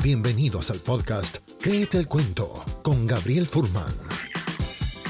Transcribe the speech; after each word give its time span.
Bienvenidos 0.00 0.70
al 0.70 0.78
podcast 0.78 1.38
Créete 1.60 1.98
el 1.98 2.06
cuento 2.06 2.62
con 2.84 3.08
Gabriel 3.08 3.46
Furman. 3.46 3.92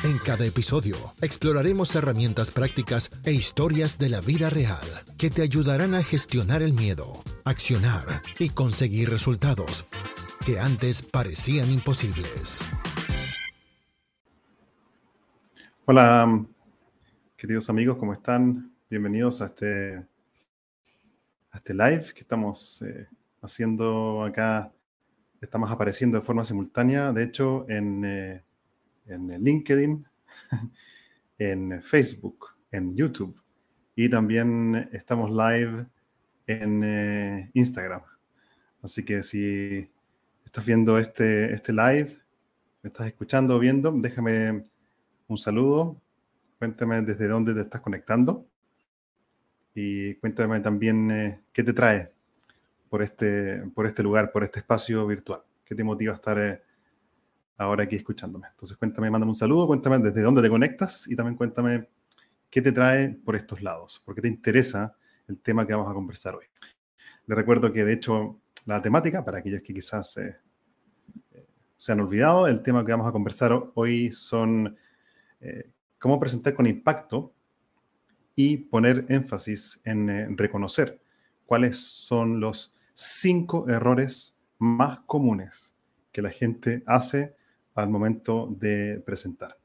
En 0.02 0.16
cada 0.16 0.46
episodio 0.46 0.96
exploraremos 1.20 1.94
herramientas 1.94 2.50
prácticas 2.50 3.10
e 3.22 3.32
historias 3.32 3.98
de 3.98 4.08
la 4.08 4.22
vida 4.22 4.48
real 4.48 4.86
que 5.18 5.28
te 5.28 5.42
ayudarán 5.42 5.94
a 5.94 6.02
gestionar 6.02 6.62
el 6.62 6.72
miedo, 6.72 7.04
accionar 7.44 8.22
y 8.38 8.48
conseguir 8.48 9.10
resultados 9.10 9.84
que 10.46 10.58
antes 10.58 11.02
parecían 11.02 11.70
imposibles. 11.70 12.62
Hola, 15.84 16.46
queridos 17.36 17.68
amigos, 17.68 17.98
¿cómo 17.98 18.14
están? 18.14 18.72
Bienvenidos 18.88 19.42
a 19.42 19.46
este, 19.46 19.96
a 21.50 21.58
este 21.58 21.74
live 21.74 22.06
que 22.14 22.20
estamos 22.20 22.80
eh, 22.80 23.06
haciendo 23.42 24.24
acá 24.24 24.72
Estamos 25.40 25.70
apareciendo 25.70 26.18
de 26.18 26.24
forma 26.24 26.44
simultánea, 26.44 27.12
de 27.12 27.22
hecho, 27.22 27.64
en, 27.68 28.04
eh, 28.04 28.42
en 29.06 29.28
LinkedIn, 29.28 30.04
en 31.38 31.80
Facebook, 31.80 32.46
en 32.72 32.96
YouTube. 32.96 33.40
Y 33.94 34.08
también 34.08 34.88
estamos 34.92 35.30
live 35.30 35.86
en 36.48 36.82
eh, 36.82 37.50
Instagram. 37.54 38.02
Así 38.82 39.04
que 39.04 39.22
si 39.22 39.88
estás 40.44 40.66
viendo 40.66 40.98
este, 40.98 41.52
este 41.52 41.72
live, 41.72 42.18
me 42.82 42.88
estás 42.88 43.06
escuchando 43.06 43.56
o 43.56 43.58
viendo, 43.60 43.92
déjame 43.92 44.64
un 45.28 45.38
saludo, 45.38 46.00
cuéntame 46.58 47.02
desde 47.02 47.28
dónde 47.28 47.54
te 47.54 47.60
estás 47.60 47.80
conectando. 47.80 48.44
Y 49.72 50.16
cuéntame 50.16 50.58
también 50.58 51.10
eh, 51.12 51.40
qué 51.52 51.62
te 51.62 51.72
trae 51.72 52.17
por 52.88 53.02
este, 53.02 53.62
por 53.74 53.86
este 53.86 54.02
lugar, 54.02 54.32
por 54.32 54.44
este 54.44 54.60
espacio 54.60 55.06
virtual. 55.06 55.42
¿Qué 55.64 55.74
te 55.74 55.84
motiva 55.84 56.12
a 56.12 56.16
estar 56.16 56.38
eh, 56.38 56.62
ahora 57.56 57.84
aquí 57.84 57.96
escuchándome? 57.96 58.48
Entonces 58.50 58.76
cuéntame, 58.76 59.10
mándame 59.10 59.30
un 59.30 59.36
saludo, 59.36 59.66
cuéntame 59.66 59.98
desde 59.98 60.22
dónde 60.22 60.42
te 60.42 60.48
conectas 60.48 61.08
y 61.08 61.14
también 61.14 61.36
cuéntame 61.36 61.88
qué 62.50 62.62
te 62.62 62.72
trae 62.72 63.10
por 63.10 63.36
estos 63.36 63.62
lados, 63.62 64.02
por 64.04 64.14
qué 64.14 64.22
te 64.22 64.28
interesa 64.28 64.96
el 65.28 65.38
tema 65.40 65.66
que 65.66 65.74
vamos 65.74 65.90
a 65.90 65.94
conversar 65.94 66.34
hoy. 66.34 66.46
Les 67.26 67.36
recuerdo 67.36 67.72
que 67.72 67.84
de 67.84 67.92
hecho 67.92 68.40
la 68.64 68.80
temática, 68.80 69.24
para 69.24 69.38
aquellos 69.38 69.62
que 69.62 69.74
quizás 69.74 70.16
eh, 70.16 70.36
eh, 71.32 71.46
se 71.76 71.92
han 71.92 72.00
olvidado, 72.00 72.46
el 72.46 72.62
tema 72.62 72.84
que 72.84 72.92
vamos 72.92 73.06
a 73.06 73.12
conversar 73.12 73.52
hoy 73.74 74.10
son 74.12 74.76
cómo 76.00 76.18
presentar 76.18 76.52
con 76.54 76.66
impacto 76.66 77.32
y 78.34 78.56
poner 78.56 79.06
énfasis 79.08 79.80
en 79.84 80.36
reconocer 80.36 81.00
cuáles 81.48 81.78
son 81.80 82.40
los 82.40 82.77
cinco 83.00 83.68
errores 83.68 84.36
más 84.58 84.98
comunes 85.06 85.76
que 86.10 86.20
la 86.20 86.30
gente 86.30 86.82
hace 86.84 87.32
al 87.76 87.88
momento 87.88 88.52
de 88.58 89.00
presentar. 89.06 89.56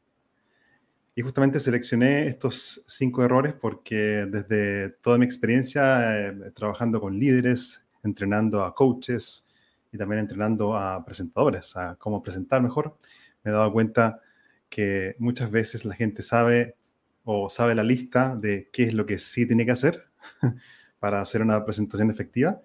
Y 1.15 1.23
justamente 1.23 1.59
seleccioné 1.59 2.27
estos 2.27 2.83
cinco 2.87 3.23
errores 3.23 3.55
porque 3.59 4.27
desde 4.29 4.89
toda 5.01 5.17
mi 5.17 5.25
experiencia 5.25 6.27
eh, 6.27 6.51
trabajando 6.53 7.01
con 7.01 7.17
líderes, 7.17 7.83
entrenando 8.03 8.63
a 8.63 8.75
coaches 8.75 9.47
y 9.91 9.97
también 9.97 10.19
entrenando 10.19 10.77
a 10.77 11.03
presentadores 11.03 11.75
a 11.75 11.95
cómo 11.95 12.21
presentar 12.21 12.61
mejor, 12.61 12.97
me 13.43 13.49
he 13.49 13.53
dado 13.53 13.73
cuenta 13.73 14.21
que 14.69 15.15
muchas 15.17 15.49
veces 15.49 15.85
la 15.85 15.95
gente 15.95 16.21
sabe 16.21 16.75
o 17.23 17.49
sabe 17.49 17.73
la 17.73 17.83
lista 17.83 18.35
de 18.35 18.69
qué 18.71 18.83
es 18.83 18.93
lo 18.93 19.07
que 19.07 19.17
sí 19.17 19.47
tiene 19.47 19.65
que 19.65 19.71
hacer 19.71 20.03
para 20.99 21.19
hacer 21.19 21.41
una 21.41 21.65
presentación 21.65 22.11
efectiva, 22.11 22.61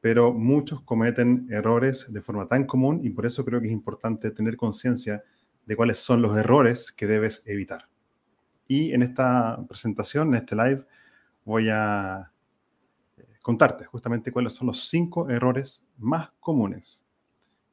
pero 0.00 0.32
muchos 0.32 0.82
cometen 0.82 1.46
errores 1.50 2.12
de 2.12 2.22
forma 2.22 2.48
tan 2.48 2.64
común 2.64 3.00
y 3.04 3.10
por 3.10 3.26
eso 3.26 3.44
creo 3.44 3.60
que 3.60 3.66
es 3.66 3.72
importante 3.72 4.30
tener 4.30 4.56
conciencia 4.56 5.22
de 5.66 5.76
cuáles 5.76 5.98
son 5.98 6.22
los 6.22 6.36
errores 6.36 6.90
que 6.90 7.06
debes 7.06 7.46
evitar. 7.46 7.88
Y 8.66 8.92
en 8.92 9.02
esta 9.02 9.64
presentación, 9.68 10.28
en 10.28 10.34
este 10.36 10.56
live, 10.56 10.86
voy 11.44 11.68
a 11.70 12.32
eh, 13.16 13.24
contarte 13.42 13.84
justamente 13.84 14.32
cuáles 14.32 14.54
son 14.54 14.68
los 14.68 14.88
cinco 14.88 15.28
errores 15.28 15.88
más 15.98 16.30
comunes 16.40 17.04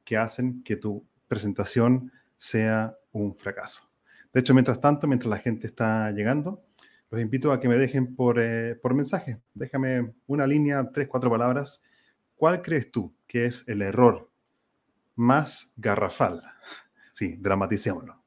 que 0.03 0.17
hacen 0.17 0.63
que 0.63 0.75
tu 0.75 1.05
presentación 1.27 2.11
sea 2.37 2.95
un 3.11 3.35
fracaso. 3.35 3.89
De 4.33 4.41
hecho, 4.41 4.53
mientras 4.53 4.79
tanto, 4.79 5.07
mientras 5.07 5.29
la 5.29 5.37
gente 5.37 5.67
está 5.67 6.11
llegando, 6.11 6.63
los 7.09 7.21
invito 7.21 7.51
a 7.51 7.59
que 7.59 7.67
me 7.67 7.77
dejen 7.77 8.15
por, 8.15 8.39
eh, 8.39 8.75
por 8.75 8.93
mensaje. 8.93 9.39
Déjame 9.53 10.13
una 10.27 10.45
línea, 10.45 10.89
tres, 10.91 11.07
cuatro 11.07 11.29
palabras. 11.29 11.83
¿Cuál 12.37 12.61
crees 12.61 12.91
tú 12.91 13.13
que 13.27 13.45
es 13.45 13.67
el 13.67 13.81
error 13.81 14.29
más 15.15 15.73
garrafal? 15.75 16.43
Sí, 17.11 17.35
dramaticémoslo. 17.37 18.23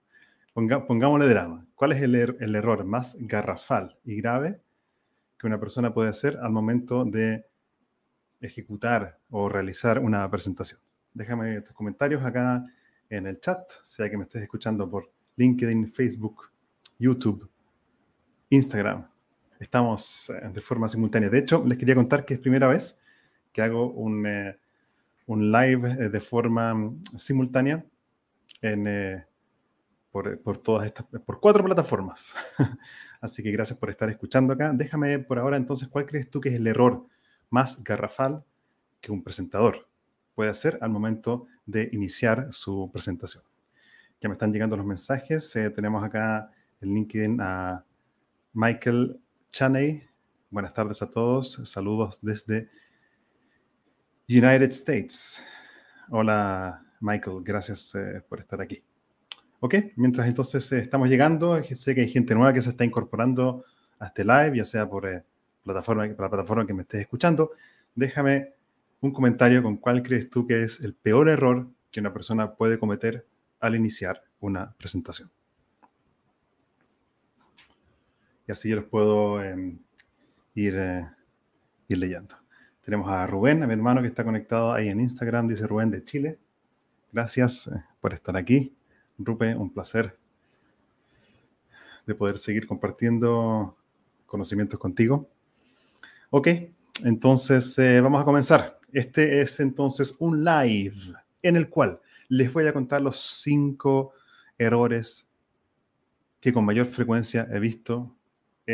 pongámosle 0.52 1.28
drama. 1.28 1.66
¿Cuál 1.74 1.92
es 1.92 2.02
el, 2.02 2.14
er-, 2.14 2.36
el 2.40 2.54
error 2.54 2.84
más 2.84 3.16
garrafal 3.20 3.96
y 4.04 4.16
grave 4.16 4.60
que 5.38 5.46
una 5.46 5.58
persona 5.58 5.94
puede 5.94 6.10
hacer 6.10 6.36
al 6.42 6.50
momento 6.50 7.04
de 7.04 7.46
ejecutar 8.40 9.18
o 9.30 9.48
realizar 9.48 9.98
una 10.00 10.28
presentación? 10.30 10.80
Déjame 11.14 11.62
tus 11.62 11.72
comentarios 11.72 12.24
acá 12.24 12.66
en 13.08 13.26
el 13.26 13.40
chat, 13.40 13.70
sea 13.82 14.10
que 14.10 14.18
me 14.18 14.24
estés 14.24 14.42
escuchando 14.42 14.90
por 14.90 15.10
LinkedIn, 15.36 15.88
Facebook, 15.88 16.50
YouTube 16.98 17.50
Instagram. 18.50 19.08
Estamos 19.58 20.30
eh, 20.30 20.50
de 20.52 20.60
forma 20.60 20.88
simultánea. 20.88 21.30
De 21.30 21.38
hecho, 21.38 21.64
les 21.64 21.78
quería 21.78 21.94
contar 21.94 22.24
que 22.24 22.34
es 22.34 22.40
primera 22.40 22.66
vez 22.66 22.99
que 23.52 23.62
hago 23.62 23.90
un, 23.90 24.26
eh, 24.26 24.58
un 25.26 25.50
live 25.52 25.90
eh, 25.90 26.08
de 26.08 26.20
forma 26.20 26.74
mm, 26.74 27.02
simultánea 27.16 27.84
en, 28.62 29.24
por, 30.10 30.40
por, 30.40 30.58
todas 30.58 30.86
estas, 30.86 31.06
por 31.24 31.40
cuatro 31.40 31.64
plataformas. 31.64 32.34
Así 33.20 33.42
que 33.42 33.50
gracias 33.50 33.78
por 33.78 33.90
estar 33.90 34.08
escuchando 34.10 34.52
acá. 34.52 34.72
Déjame 34.74 35.18
por 35.18 35.38
ahora 35.38 35.56
entonces, 35.56 35.88
¿cuál 35.88 36.06
crees 36.06 36.30
tú 36.30 36.40
que 36.40 36.50
es 36.50 36.56
el 36.56 36.66
error 36.66 37.06
más 37.48 37.82
garrafal 37.82 38.44
que 39.00 39.12
un 39.12 39.22
presentador 39.22 39.88
puede 40.34 40.50
hacer 40.50 40.78
al 40.80 40.90
momento 40.90 41.46
de 41.66 41.88
iniciar 41.92 42.52
su 42.52 42.90
presentación? 42.92 43.44
Ya 44.20 44.28
me 44.28 44.34
están 44.34 44.52
llegando 44.52 44.76
los 44.76 44.84
mensajes. 44.84 45.50
tenemos 45.74 46.04
acá 46.04 46.50
el 46.80 46.92
LinkedIn 46.92 47.40
a 47.40 47.84
Michael 48.52 49.20
Chaney. 49.50 50.02
Buenas 50.50 50.74
tardes 50.74 51.00
a 51.02 51.08
todos. 51.08 51.60
Saludos 51.64 52.18
desde 52.20 52.68
United 54.30 54.70
States. 54.70 55.44
Hola, 56.08 56.80
Michael. 57.00 57.38
Gracias 57.42 57.92
eh, 57.96 58.22
por 58.28 58.38
estar 58.38 58.60
aquí. 58.60 58.80
Ok, 59.58 59.74
mientras 59.96 60.28
entonces 60.28 60.70
eh, 60.70 60.78
estamos 60.78 61.08
llegando, 61.08 61.60
sé 61.64 61.96
que 61.96 62.02
hay 62.02 62.08
gente 62.08 62.34
nueva 62.36 62.52
que 62.52 62.62
se 62.62 62.70
está 62.70 62.84
incorporando 62.84 63.64
a 63.98 64.06
este 64.06 64.24
live, 64.24 64.56
ya 64.56 64.64
sea 64.64 64.88
por, 64.88 65.06
eh, 65.06 65.24
plataforma, 65.64 66.04
por 66.14 66.24
la 66.24 66.30
plataforma 66.30 66.64
que 66.64 66.72
me 66.72 66.82
estés 66.82 67.00
escuchando. 67.00 67.50
Déjame 67.96 68.54
un 69.00 69.12
comentario 69.12 69.64
con 69.64 69.78
cuál 69.78 70.00
crees 70.00 70.30
tú 70.30 70.46
que 70.46 70.62
es 70.62 70.80
el 70.80 70.94
peor 70.94 71.28
error 71.28 71.68
que 71.90 71.98
una 71.98 72.12
persona 72.12 72.54
puede 72.54 72.78
cometer 72.78 73.26
al 73.58 73.74
iniciar 73.74 74.22
una 74.38 74.72
presentación 74.78 75.30
y 78.50 78.52
así 78.52 78.68
yo 78.68 78.76
los 78.76 78.86
puedo 78.86 79.42
em, 79.42 79.78
ir, 80.54 80.74
ir 81.88 81.98
leyendo. 81.98 82.39
Tenemos 82.82 83.10
a 83.10 83.26
Rubén, 83.26 83.62
a 83.62 83.66
mi 83.66 83.74
hermano 83.74 84.00
que 84.00 84.08
está 84.08 84.24
conectado 84.24 84.72
ahí 84.72 84.88
en 84.88 85.00
Instagram, 85.00 85.48
dice 85.48 85.66
Rubén 85.66 85.90
de 85.90 86.04
Chile. 86.04 86.38
Gracias 87.12 87.66
eh, 87.68 87.82
por 88.00 88.14
estar 88.14 88.36
aquí. 88.36 88.74
Rubén, 89.18 89.58
un 89.58 89.70
placer 89.70 90.16
de 92.06 92.14
poder 92.14 92.38
seguir 92.38 92.66
compartiendo 92.66 93.76
conocimientos 94.26 94.78
contigo. 94.78 95.28
Ok, 96.30 96.48
entonces 97.04 97.78
eh, 97.78 98.00
vamos 98.00 98.22
a 98.22 98.24
comenzar. 98.24 98.78
Este 98.92 99.40
es 99.40 99.60
entonces 99.60 100.16
un 100.18 100.42
live 100.42 100.96
en 101.42 101.56
el 101.56 101.68
cual 101.68 102.00
les 102.28 102.52
voy 102.52 102.66
a 102.66 102.72
contar 102.72 103.02
los 103.02 103.20
cinco 103.42 104.12
errores 104.56 105.28
que 106.40 106.52
con 106.52 106.64
mayor 106.64 106.86
frecuencia 106.86 107.46
he 107.50 107.58
visto 107.58 108.16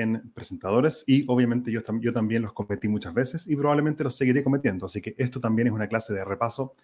en 0.01 0.31
presentadores 0.33 1.05
y 1.07 1.25
obviamente 1.29 1.71
yo, 1.71 1.81
yo 2.01 2.13
también 2.13 2.43
los 2.43 2.53
cometí 2.53 2.89
muchas 2.89 3.15
veces 3.15 3.47
y 3.47 3.57
probablemente 3.57 4.05
los 4.05 4.17
seguiré 4.17 4.45
cometiendo. 4.45 4.87
Así 4.87 5.01
que 5.01 5.15
esto 5.19 5.41
también 5.41 5.69
es 5.69 5.75
una 5.75 5.89
clase 5.89 6.15
de 6.15 6.25
repaso 6.25 6.75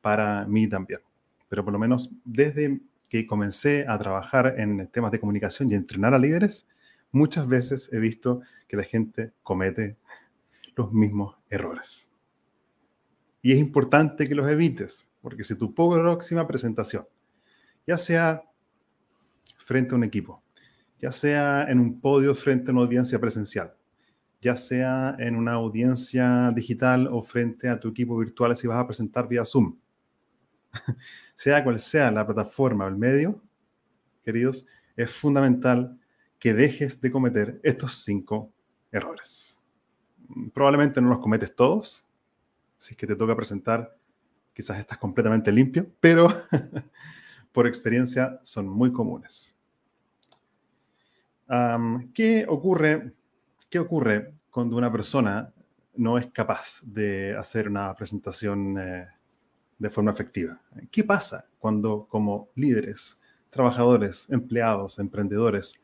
para 0.00 0.46
mí 0.46 0.68
también. 0.68 1.00
Pero 1.48 1.64
por 1.64 1.72
lo 1.72 1.78
menos 1.78 2.12
desde 2.24 2.80
que 3.08 3.26
comencé 3.26 3.86
a 3.88 3.98
trabajar 3.98 4.54
en 4.58 4.88
temas 4.88 5.12
de 5.12 5.20
comunicación 5.20 5.70
y 5.70 5.74
entrenar 5.74 6.14
a 6.14 6.18
líderes, 6.18 6.68
muchas 7.12 7.46
veces 7.46 7.92
he 7.92 7.98
visto 7.98 8.40
que 8.68 8.76
la 8.76 8.82
gente 8.82 9.32
comete 9.42 9.96
los 10.74 10.92
mismos 10.92 11.36
errores. 11.48 12.10
Y 13.42 13.52
es 13.52 13.58
importante 13.58 14.28
que 14.28 14.34
los 14.34 14.48
evites, 14.48 15.08
porque 15.22 15.44
si 15.44 15.56
tu 15.56 15.72
próxima 15.74 16.46
presentación, 16.46 17.06
ya 17.86 17.96
sea 17.96 18.42
frente 19.58 19.94
a 19.94 19.96
un 19.96 20.04
equipo, 20.04 20.42
ya 21.00 21.10
sea 21.10 21.64
en 21.68 21.78
un 21.78 22.00
podio 22.00 22.34
frente 22.34 22.70
a 22.70 22.74
una 22.74 22.82
audiencia 22.82 23.18
presencial, 23.18 23.74
ya 24.40 24.56
sea 24.56 25.16
en 25.18 25.36
una 25.36 25.52
audiencia 25.54 26.50
digital 26.54 27.08
o 27.10 27.22
frente 27.22 27.68
a 27.68 27.78
tu 27.78 27.88
equipo 27.88 28.16
virtual 28.18 28.54
si 28.56 28.66
vas 28.66 28.78
a 28.78 28.86
presentar 28.86 29.28
vía 29.28 29.44
Zoom. 29.44 29.76
sea 31.34 31.62
cual 31.62 31.78
sea 31.78 32.10
la 32.10 32.26
plataforma 32.26 32.84
o 32.84 32.88
el 32.88 32.96
medio, 32.96 33.40
queridos, 34.24 34.66
es 34.96 35.10
fundamental 35.10 35.98
que 36.38 36.54
dejes 36.54 37.00
de 37.00 37.10
cometer 37.10 37.60
estos 37.62 37.94
cinco 38.04 38.52
errores. 38.90 39.62
Probablemente 40.52 41.00
no 41.00 41.08
los 41.08 41.20
cometes 41.20 41.54
todos, 41.54 42.06
si 42.78 42.94
es 42.94 42.96
que 42.96 43.06
te 43.06 43.16
toca 43.16 43.36
presentar, 43.36 43.96
quizás 44.52 44.78
estás 44.78 44.98
completamente 44.98 45.52
limpio, 45.52 45.86
pero 46.00 46.28
por 47.52 47.66
experiencia 47.66 48.40
son 48.42 48.68
muy 48.68 48.92
comunes. 48.92 49.55
¿Qué, 52.14 52.46
ocurre, 52.48 53.12
¿Qué 53.70 53.78
ocurre 53.78 54.34
cuando 54.50 54.76
una 54.76 54.90
persona 54.90 55.52
no 55.94 56.18
es 56.18 56.26
capaz 56.26 56.80
de 56.82 57.36
hacer 57.36 57.68
una 57.68 57.94
presentación 57.94 58.78
eh, 58.78 59.08
de 59.78 59.90
forma 59.90 60.12
efectiva? 60.12 60.60
¿Qué 60.90 61.04
pasa 61.04 61.46
cuando 61.58 62.06
como 62.08 62.48
líderes, 62.54 63.20
trabajadores, 63.50 64.28
empleados, 64.30 64.98
emprendedores, 64.98 65.82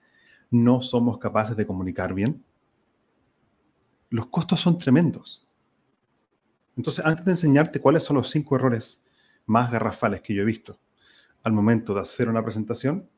no 0.51 0.83
somos 0.83 1.19
capaces 1.19 1.57
de 1.57 1.67
comunicar 1.67 2.15
bien? 2.15 2.45
Los 4.11 4.27
costos 4.27 4.61
son 4.61 4.79
tremendos. 4.79 5.49
Entonces, 6.77 7.05
antes 7.05 7.25
de 7.25 7.33
enseñarte 7.33 7.81
cuáles 7.81 8.03
son 8.03 8.17
los 8.17 8.31
cinco 8.31 8.57
errores 8.57 9.05
más 9.47 9.71
garrafales 9.71 10.23
que 10.23 10.35
yo 10.35 10.43
he 10.43 10.47
visto 10.47 10.79
al 11.43 11.53
momento 11.53 11.95
de 11.95 12.01
hacer 12.01 12.29
una 12.29 12.43
presentación, 12.43 13.09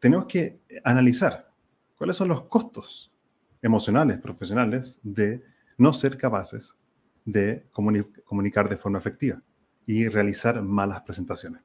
tenemos 0.00 0.26
que 0.26 0.60
analizar 0.84 1.50
cuáles 1.96 2.16
son 2.16 2.28
los 2.28 2.44
costos 2.44 3.12
emocionales, 3.62 4.18
profesionales, 4.18 5.00
de 5.02 5.42
no 5.76 5.92
ser 5.92 6.16
capaces 6.16 6.76
de 7.24 7.66
comunicar 7.72 8.68
de 8.68 8.76
forma 8.76 8.98
efectiva 8.98 9.42
y 9.84 10.08
realizar 10.08 10.62
malas 10.62 11.02
presentaciones. 11.02 11.62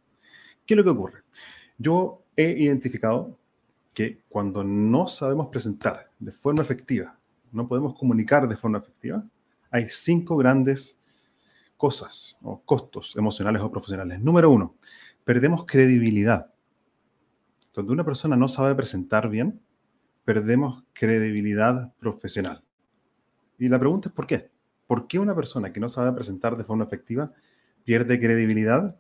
¿Qué 0.66 0.74
es 0.74 0.78
lo 0.78 0.84
que 0.84 0.90
ocurre? 0.90 1.24
Yo 1.78 2.24
he 2.36 2.50
identificado 2.50 3.38
que 3.94 4.24
cuando 4.28 4.64
no 4.64 5.08
sabemos 5.08 5.48
presentar 5.48 6.10
de 6.20 6.32
forma 6.32 6.62
efectiva, 6.62 7.18
no 7.52 7.68
podemos 7.68 7.96
comunicar 7.96 8.48
de 8.48 8.58
forma 8.58 8.80
efectiva, 8.80 9.24
hay 9.70 9.88
cinco 9.90 10.36
grandes 10.36 10.98
cosas 11.78 12.38
o 12.42 12.62
costos 12.62 13.16
emocionales 13.16 13.62
o 13.62 13.72
profesionales. 13.72 14.20
Número 14.20 14.50
uno, 14.50 14.76
perdemos 15.24 15.66
credibilidad. 15.66 16.53
Cuando 17.74 17.92
una 17.92 18.06
persona 18.06 18.36
no 18.36 18.48
sabe 18.48 18.76
presentar 18.76 19.30
bien, 19.30 19.60
perdemos 20.26 20.84
credibilidad 20.94 21.94
profesional. 21.96 22.64
Y 23.58 23.68
la 23.68 23.80
pregunta 23.80 24.10
es 24.10 24.16
¿por 24.16 24.28
qué? 24.28 24.52
¿Por 24.86 25.08
qué 25.08 25.18
una 25.18 25.36
persona 25.36 25.74
que 25.74 25.80
no 25.80 25.90
sabe 25.90 26.12
presentar 26.12 26.56
de 26.56 26.64
forma 26.64 26.84
efectiva 26.84 27.32
pierde 27.84 28.20
credibilidad? 28.20 28.96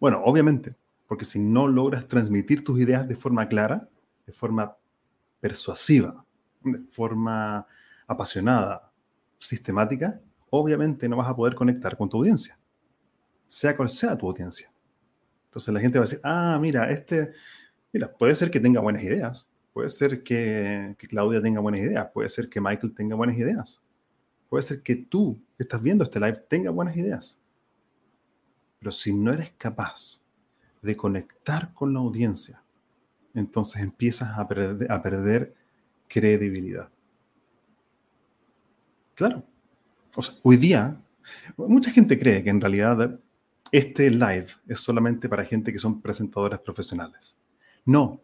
Bueno, 0.00 0.22
obviamente, 0.24 0.74
porque 1.06 1.26
si 1.26 1.38
no 1.38 1.68
logras 1.68 2.08
transmitir 2.08 2.64
tus 2.64 2.80
ideas 2.80 3.06
de 3.06 3.14
forma 3.14 3.46
clara, 3.46 3.88
de 4.26 4.32
forma 4.32 4.74
persuasiva, 5.38 6.24
de 6.62 6.78
forma 6.88 7.66
apasionada, 8.06 8.90
sistemática, 9.38 10.18
obviamente 10.48 11.08
no 11.08 11.16
vas 11.16 11.28
a 11.28 11.36
poder 11.36 11.54
conectar 11.54 11.96
con 11.96 12.08
tu 12.08 12.16
audiencia, 12.16 12.58
sea 13.48 13.76
cual 13.76 13.90
sea 13.90 14.16
tu 14.16 14.28
audiencia. 14.28 14.71
Entonces 15.52 15.74
la 15.74 15.80
gente 15.80 15.98
va 15.98 16.04
a 16.04 16.08
decir, 16.08 16.20
ah, 16.24 16.58
mira, 16.58 16.90
este, 16.90 17.30
mira, 17.92 18.10
puede 18.10 18.34
ser 18.34 18.50
que 18.50 18.58
tenga 18.58 18.80
buenas 18.80 19.02
ideas, 19.02 19.46
puede 19.74 19.90
ser 19.90 20.22
que, 20.22 20.96
Claudia 21.10 21.42
tenga 21.42 21.60
buenas 21.60 21.82
ideas, 21.82 22.08
puede 22.14 22.30
ser 22.30 22.48
que 22.48 22.58
Michael 22.58 22.94
tenga 22.94 23.16
buenas 23.16 23.36
ideas, 23.36 23.82
puede 24.48 24.62
ser 24.62 24.82
que 24.82 24.96
tú 24.96 25.38
que 25.58 25.64
estás 25.64 25.82
viendo 25.82 26.04
este 26.04 26.18
live 26.18 26.42
tenga 26.48 26.70
buenas 26.70 26.96
ideas. 26.96 27.38
Pero 28.78 28.92
si 28.92 29.12
no 29.12 29.30
eres 29.30 29.52
capaz 29.58 30.22
de 30.80 30.96
conectar 30.96 31.74
con 31.74 31.92
la 31.92 32.00
audiencia, 32.00 32.62
entonces 33.34 33.82
empiezas 33.82 34.38
a 34.38 34.48
perder, 34.48 34.90
a 34.90 35.02
perder 35.02 35.54
credibilidad. 36.08 36.88
Claro. 39.14 39.44
Hoy 40.42 40.56
día, 40.56 40.98
mucha 41.58 41.90
gente 41.90 42.18
cree 42.18 42.42
que 42.42 42.48
en 42.48 42.60
realidad 42.62 43.20
este 43.72 44.10
live 44.10 44.48
es 44.68 44.80
solamente 44.80 45.30
para 45.30 45.46
gente 45.46 45.72
que 45.72 45.78
son 45.78 46.02
presentadores 46.02 46.60
profesionales. 46.60 47.38
No, 47.86 48.20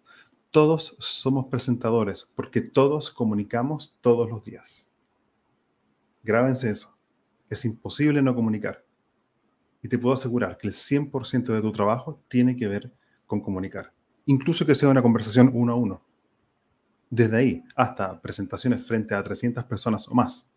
todos 0.50 0.94
somos 0.98 1.46
presentadores 1.46 2.30
porque 2.36 2.60
todos 2.60 3.10
comunicamos 3.10 3.96
todos 4.02 4.28
los 4.28 4.44
días. 4.44 4.92
Grábense 6.22 6.68
eso. 6.68 6.94
Es 7.48 7.64
imposible 7.64 8.20
no 8.20 8.34
comunicar. 8.34 8.84
Y 9.82 9.88
te 9.88 9.98
puedo 9.98 10.12
asegurar 10.12 10.58
que 10.58 10.66
el 10.66 10.74
100% 10.74 11.54
de 11.54 11.62
tu 11.62 11.72
trabajo 11.72 12.22
tiene 12.28 12.54
que 12.54 12.68
ver 12.68 12.92
con 13.26 13.40
comunicar. 13.40 13.94
Incluso 14.26 14.66
que 14.66 14.74
sea 14.74 14.90
una 14.90 15.00
conversación 15.00 15.50
uno 15.54 15.72
a 15.72 15.76
uno. 15.76 16.02
Desde 17.08 17.36
ahí 17.38 17.64
hasta 17.74 18.20
presentaciones 18.20 18.86
frente 18.86 19.14
a 19.14 19.22
300 19.22 19.64
personas 19.64 20.06
o 20.08 20.14
más. 20.14 20.50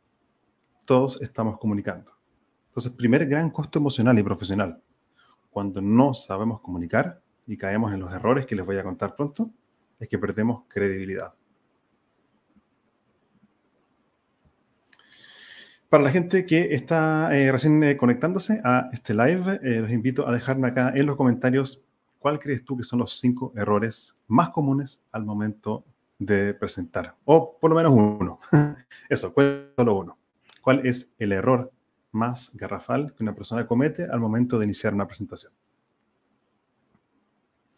Todos 0.86 1.22
estamos 1.22 1.58
comunicando. 1.58 2.12
Entonces, 2.72 2.94
primer 2.94 3.26
gran 3.26 3.50
costo 3.50 3.80
emocional 3.80 4.18
y 4.18 4.24
profesional, 4.24 4.82
cuando 5.50 5.82
no 5.82 6.14
sabemos 6.14 6.62
comunicar 6.62 7.22
y 7.46 7.58
caemos 7.58 7.94
en 7.94 8.00
los 8.00 8.14
errores 8.14 8.46
que 8.46 8.56
les 8.56 8.66
voy 8.66 8.78
a 8.78 8.84
contar 8.84 9.14
pronto, 9.14 9.52
es 10.00 10.08
que 10.08 10.18
perdemos 10.18 10.64
credibilidad. 10.70 11.34
Para 15.90 16.06
la 16.06 16.12
gente 16.12 16.46
que 16.46 16.74
está 16.74 17.38
eh, 17.38 17.52
recién 17.52 17.84
eh, 17.84 17.98
conectándose 17.98 18.62
a 18.64 18.90
este 18.94 19.14
live, 19.14 19.60
eh, 19.64 19.82
los 19.82 19.92
invito 19.92 20.26
a 20.26 20.32
dejarme 20.32 20.70
acá 20.70 20.94
en 20.96 21.06
los 21.06 21.18
comentarios 21.18 21.84
cuál 22.20 22.40
crees 22.40 22.64
tú 22.64 22.78
que 22.78 22.84
son 22.84 23.00
los 23.00 23.20
cinco 23.20 23.52
errores 23.58 24.18
más 24.30 24.52
comunes 24.52 25.04
al 25.12 25.26
momento 25.26 25.84
de 26.18 26.54
presentar. 26.54 27.18
O 27.26 27.58
por 27.60 27.70
lo 27.70 27.76
menos 27.76 27.92
uno. 27.92 28.40
Eso, 29.10 29.34
solo 29.76 29.96
uno. 29.96 30.18
¿Cuál 30.62 30.88
es 30.88 31.14
el 31.20 31.34
error 31.34 31.70
más 32.12 32.56
garrafal 32.56 33.14
que 33.16 33.24
una 33.24 33.36
persona 33.36 33.66
comete 33.66 34.04
al 34.04 34.20
momento 34.20 34.60
de 34.60 34.66
iniciar 34.66 34.94
una 34.94 35.08
presentación. 35.08 35.54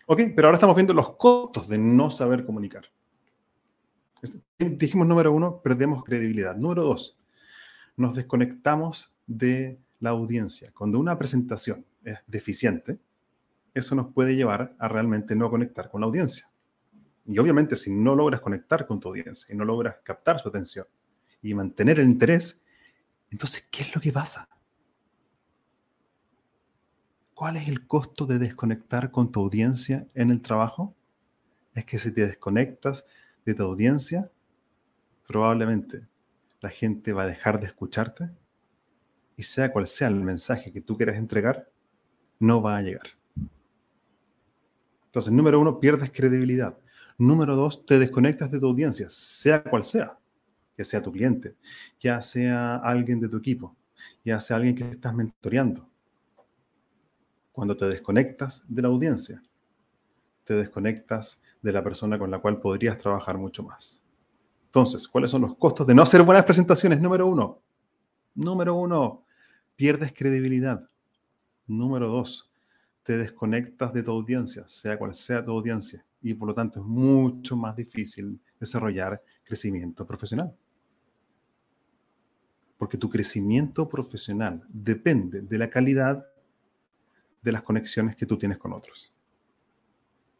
Ok, 0.05 0.21
pero 0.35 0.47
ahora 0.47 0.57
estamos 0.57 0.75
viendo 0.75 0.93
los 0.93 1.15
costos 1.15 1.67
de 1.67 1.77
no 1.77 2.09
saber 2.09 2.45
comunicar. 2.45 2.85
Este, 4.21 4.41
dijimos 4.59 5.07
número 5.07 5.31
uno, 5.31 5.61
perdemos 5.61 6.03
credibilidad. 6.03 6.55
Número 6.55 6.83
dos, 6.83 7.17
nos 7.95 8.15
desconectamos 8.15 9.13
de 9.27 9.79
la 9.99 10.09
audiencia. 10.11 10.71
Cuando 10.75 10.99
una 10.99 11.17
presentación 11.17 11.85
es 12.03 12.19
deficiente, 12.27 12.99
eso 13.73 13.95
nos 13.95 14.13
puede 14.13 14.35
llevar 14.35 14.75
a 14.77 14.87
realmente 14.87 15.35
no 15.35 15.49
conectar 15.49 15.89
con 15.89 16.01
la 16.01 16.07
audiencia. 16.07 16.49
Y 17.25 17.39
obviamente 17.39 17.75
si 17.75 17.91
no 17.91 18.15
logras 18.15 18.41
conectar 18.41 18.85
con 18.85 18.99
tu 18.99 19.09
audiencia 19.09 19.53
y 19.53 19.57
no 19.57 19.65
logras 19.65 19.97
captar 20.03 20.39
su 20.39 20.49
atención 20.49 20.85
y 21.41 21.53
mantener 21.53 21.99
el 21.99 22.07
interés, 22.07 22.62
entonces, 23.33 23.65
¿qué 23.71 23.81
es 23.81 23.95
lo 23.95 23.99
que 23.99 24.13
pasa? 24.13 24.47
¿Cuál 27.33 27.57
es 27.57 27.67
el 27.67 27.87
costo 27.87 28.27
de 28.27 28.37
desconectar 28.37 29.09
con 29.09 29.31
tu 29.31 29.39
audiencia 29.39 30.07
en 30.13 30.29
el 30.29 30.43
trabajo? 30.43 30.95
Es 31.73 31.83
que 31.83 31.97
si 31.97 32.13
te 32.13 32.27
desconectas 32.27 33.07
de 33.43 33.55
tu 33.55 33.63
audiencia, 33.63 34.31
probablemente 35.25 36.07
la 36.61 36.69
gente 36.69 37.11
va 37.11 37.23
a 37.23 37.25
dejar 37.25 37.59
de 37.59 37.65
escucharte 37.65 38.29
y 39.35 39.41
sea 39.41 39.71
cual 39.71 39.87
sea 39.87 40.09
el 40.09 40.21
mensaje 40.21 40.71
que 40.71 40.81
tú 40.81 40.95
quieras 40.95 41.15
entregar, 41.15 41.71
no 42.37 42.61
va 42.61 42.77
a 42.77 42.83
llegar. 42.83 43.07
Entonces, 45.05 45.33
número 45.33 45.59
uno, 45.59 45.79
pierdes 45.79 46.11
credibilidad. 46.11 46.77
Número 47.17 47.55
dos, 47.55 47.83
te 47.83 47.97
desconectas 47.97 48.51
de 48.51 48.59
tu 48.59 48.67
audiencia, 48.67 49.07
sea 49.09 49.63
cual 49.63 49.83
sea 49.83 50.19
ya 50.77 50.83
sea 50.83 51.01
tu 51.01 51.11
cliente, 51.11 51.55
ya 51.99 52.21
sea 52.21 52.77
alguien 52.77 53.19
de 53.19 53.29
tu 53.29 53.37
equipo, 53.37 53.75
ya 54.23 54.39
sea 54.39 54.57
alguien 54.57 54.75
que 54.75 54.89
estás 54.89 55.13
mentoreando. 55.13 55.87
Cuando 57.51 57.77
te 57.77 57.85
desconectas 57.85 58.63
de 58.67 58.81
la 58.81 58.87
audiencia, 58.87 59.41
te 60.43 60.55
desconectas 60.55 61.39
de 61.61 61.71
la 61.71 61.83
persona 61.83 62.17
con 62.17 62.31
la 62.31 62.39
cual 62.39 62.59
podrías 62.59 62.97
trabajar 62.97 63.37
mucho 63.37 63.63
más. 63.63 64.01
Entonces, 64.65 65.07
¿cuáles 65.07 65.29
son 65.29 65.41
los 65.41 65.55
costos 65.55 65.85
de 65.85 65.93
no 65.93 66.01
hacer 66.01 66.23
buenas 66.23 66.43
presentaciones? 66.45 66.99
Número 66.99 67.27
uno, 67.27 67.61
número 68.33 68.75
uno, 68.75 69.23
pierdes 69.75 70.11
credibilidad. 70.13 70.89
Número 71.67 72.09
dos, 72.09 72.51
te 73.03 73.17
desconectas 73.17 73.93
de 73.93 74.01
tu 74.01 74.11
audiencia, 74.11 74.67
sea 74.67 74.97
cual 74.97 75.13
sea 75.13 75.45
tu 75.45 75.51
audiencia, 75.51 76.03
y 76.21 76.33
por 76.33 76.47
lo 76.47 76.55
tanto 76.55 76.79
es 76.79 76.85
mucho 76.85 77.55
más 77.55 77.75
difícil 77.75 78.41
desarrollar 78.59 79.21
crecimiento 79.43 80.05
profesional 80.05 80.55
porque 82.83 82.97
tu 82.97 83.09
crecimiento 83.09 83.87
profesional 83.87 84.61
depende 84.67 85.39
de 85.39 85.57
la 85.57 85.69
calidad 85.69 86.27
de 87.41 87.51
las 87.53 87.61
conexiones 87.61 88.17
que 88.17 88.25
tú 88.25 88.37
tienes 88.37 88.57
con 88.57 88.73
otros. 88.73 89.13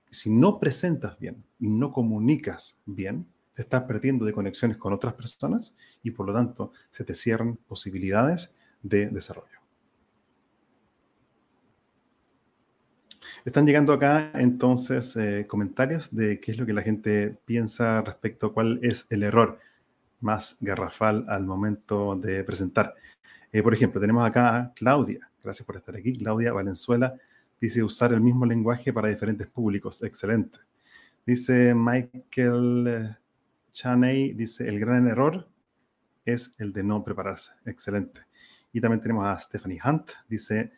Si 0.10 0.30
no 0.30 0.60
presentas 0.60 1.18
bien 1.18 1.42
y 1.58 1.70
no 1.70 1.94
comunicas 1.94 2.82
bien, 2.86 3.26
te 3.54 3.62
estás 3.62 3.84
perdiendo 3.84 4.26
de 4.26 4.34
conexiones 4.34 4.76
con 4.76 4.92
otras 4.92 5.14
personas 5.14 5.74
y 6.04 6.12
por 6.12 6.28
lo 6.28 6.34
tanto 6.34 6.74
se 6.90 7.06
te 7.06 7.16
cierran 7.16 7.56
posibilidades 7.56 8.54
de 8.82 9.08
desarrollo. 9.08 9.62
Están 13.46 13.66
llegando 13.66 13.94
acá 13.94 14.32
entonces 14.34 15.16
eh, 15.16 15.48
comentarios 15.48 16.14
de 16.14 16.42
qué 16.42 16.52
es 16.52 16.58
lo 16.58 16.66
que 16.66 16.74
la 16.74 16.82
gente 16.82 17.38
piensa 17.46 18.02
respecto 18.02 18.48
a 18.48 18.54
cuál 18.54 18.82
es 18.84 19.08
el 19.12 19.24
error 19.24 19.62
más 20.24 20.58
garrafal 20.60 21.26
al 21.28 21.46
momento 21.46 22.16
de 22.16 22.44
presentar. 22.44 22.96
Eh, 23.52 23.62
por 23.62 23.74
ejemplo, 23.74 24.02
tenemos 24.02 24.26
acá 24.26 24.58
a 24.58 24.74
Claudia. 24.74 25.30
Gracias 25.44 25.66
por 25.66 25.76
estar 25.76 25.96
aquí. 25.96 26.18
Claudia 26.18 26.54
Valenzuela 26.54 27.14
dice 27.62 27.84
usar 27.84 28.14
el 28.14 28.22
mismo 28.22 28.46
lenguaje 28.46 28.92
para 28.92 29.10
diferentes 29.10 29.48
públicos. 29.50 30.02
Excelente. 30.02 30.60
Dice 31.26 31.74
Michael 31.76 32.88
eh, 32.88 33.16
Chaney, 33.72 34.34
dice 34.34 34.68
el 34.68 34.80
gran 34.80 35.08
error 35.08 35.48
es 36.26 36.56
el 36.58 36.74
de 36.74 36.84
no 36.84 37.04
prepararse. 37.04 37.52
Excelente. 37.66 38.22
Y 38.72 38.82
también 38.82 39.02
tenemos 39.02 39.26
a 39.26 39.38
Stephanie 39.38 39.80
Hunt. 39.84 40.12
Dice, 40.28 40.72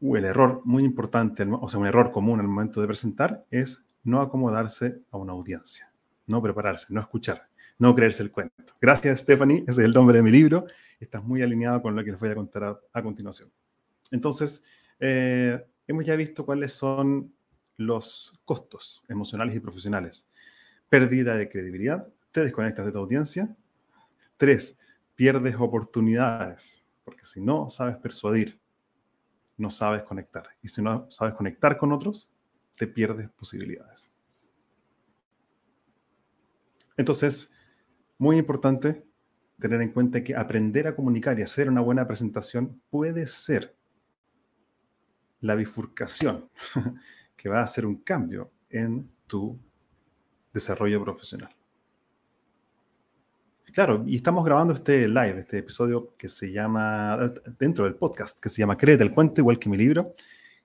uh, 0.00 0.16
el 0.16 0.24
error 0.24 0.62
muy 0.64 0.84
importante, 0.84 1.46
o 1.48 1.68
sea, 1.68 1.80
un 1.80 1.86
error 1.86 2.10
común 2.10 2.40
al 2.40 2.48
momento 2.48 2.80
de 2.80 2.86
presentar 2.86 3.44
es 3.50 3.84
no 4.04 4.20
acomodarse 4.20 5.00
a 5.10 5.16
una 5.16 5.32
audiencia, 5.32 5.92
no 6.26 6.42
prepararse, 6.42 6.92
no 6.92 7.00
escuchar, 7.00 7.48
no 7.78 7.94
creerse 7.94 8.22
el 8.22 8.30
cuento. 8.30 8.72
Gracias, 8.80 9.20
Stephanie. 9.20 9.64
Ese 9.66 9.82
es 9.82 9.86
el 9.86 9.92
nombre 9.92 10.16
de 10.16 10.22
mi 10.22 10.30
libro. 10.30 10.66
Estás 11.00 11.22
muy 11.22 11.42
alineado 11.42 11.82
con 11.82 11.96
lo 11.96 12.04
que 12.04 12.12
les 12.12 12.20
voy 12.20 12.30
a 12.30 12.34
contar 12.34 12.80
a, 12.92 13.02
continuación. 13.02 13.50
Entonces, 14.10 14.62
eh, 15.00 15.64
hemos 15.86 16.04
ya 16.04 16.16
visto 16.16 16.44
cuáles 16.44 16.72
son 16.72 17.32
los 17.76 18.40
costos 18.44 19.02
emocionales 19.08 19.56
y 19.56 19.60
profesionales. 19.60 20.28
Pérdida 20.88 21.36
de 21.36 21.48
credibilidad, 21.48 22.06
te 22.30 22.42
desconectas 22.42 22.86
de 22.86 22.92
tu 22.92 22.98
audiencia. 22.98 23.54
Tres, 24.36 24.78
pierdes 25.14 25.56
oportunidades, 25.58 26.86
porque 27.04 27.24
si 27.24 27.40
no 27.40 27.68
sabes 27.68 27.96
persuadir, 27.96 28.60
no 29.56 29.70
sabes 29.70 30.02
conectar. 30.02 30.48
Y 30.62 30.68
si 30.68 30.82
no 30.82 31.10
sabes 31.10 31.34
conectar 31.34 31.76
con 31.78 31.92
otros, 31.92 32.30
te 32.76 32.86
pierdes 32.86 33.30
posibilidades. 33.30 34.12
Entonces, 36.96 37.52
muy 38.22 38.38
importante 38.38 39.04
tener 39.58 39.82
en 39.82 39.90
cuenta 39.90 40.22
que 40.22 40.36
aprender 40.36 40.86
a 40.86 40.94
comunicar 40.94 41.36
y 41.36 41.42
hacer 41.42 41.68
una 41.68 41.80
buena 41.80 42.06
presentación 42.06 42.80
puede 42.88 43.26
ser 43.26 43.74
la 45.40 45.56
bifurcación 45.56 46.48
que 47.36 47.48
va 47.48 47.58
a 47.58 47.64
hacer 47.64 47.84
un 47.84 47.96
cambio 47.96 48.52
en 48.70 49.10
tu 49.26 49.58
desarrollo 50.54 51.02
profesional. 51.02 51.52
Claro, 53.72 54.04
y 54.06 54.14
estamos 54.14 54.44
grabando 54.44 54.74
este 54.74 55.08
live, 55.08 55.40
este 55.40 55.58
episodio 55.58 56.14
que 56.16 56.28
se 56.28 56.52
llama, 56.52 57.18
dentro 57.58 57.86
del 57.86 57.96
podcast, 57.96 58.38
que 58.38 58.48
se 58.48 58.58
llama 58.58 58.76
Créete 58.76 59.02
el 59.02 59.10
cuento, 59.10 59.40
igual 59.40 59.58
que 59.58 59.68
mi 59.68 59.76
libro. 59.76 60.14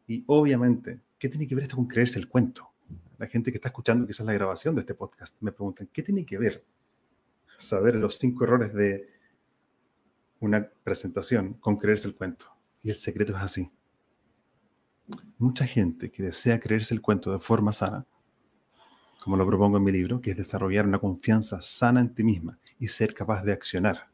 Y 0.05 0.23
obviamente, 0.27 0.99
¿qué 1.17 1.27
tiene 1.27 1.47
que 1.47 1.55
ver 1.55 1.63
esto 1.63 1.77
con 1.77 1.87
creerse 1.87 2.19
el 2.19 2.27
cuento? 2.27 2.69
La 3.17 3.25
gente 3.25 3.49
que 3.49 3.57
está 3.57 3.69
escuchando 3.69 4.05
quizás 4.05 4.27
la 4.27 4.33
grabación 4.33 4.75
de 4.75 4.81
este 4.81 4.93
podcast 4.93 5.41
me 5.41 5.51
preguntan, 5.51 5.89
¿qué 5.91 6.03
tiene 6.03 6.23
que 6.23 6.37
ver 6.37 6.63
saber 7.57 7.95
los 7.95 8.17
cinco 8.17 8.43
errores 8.43 8.73
de 8.73 9.09
una 10.39 10.69
presentación 10.83 11.53
con 11.55 11.77
creerse 11.77 12.07
el 12.07 12.15
cuento? 12.15 12.47
Y 12.83 12.89
el 12.89 12.95
secreto 12.95 13.35
es 13.35 13.43
así. 13.43 13.71
Mucha 15.37 15.65
gente 15.65 16.11
que 16.11 16.23
desea 16.23 16.59
creerse 16.59 16.93
el 16.93 17.01
cuento 17.01 17.31
de 17.31 17.39
forma 17.39 17.71
sana 17.71 18.05
como 19.27 19.35
lo 19.35 19.45
propongo 19.45 19.75
en 19.75 19.83
mi 19.83 19.91
libro, 19.91 20.21
que 20.21 20.31
es 20.31 20.37
desarrollar 20.37 20.85
una 20.85 20.99
confianza 20.99 21.59
sana 21.59 21.99
en 21.99 22.15
ti 22.15 22.23
misma 22.23 22.57
y 22.79 22.87
ser 22.87 23.13
capaz 23.13 23.43
de 23.43 23.51
accionar, 23.51 24.07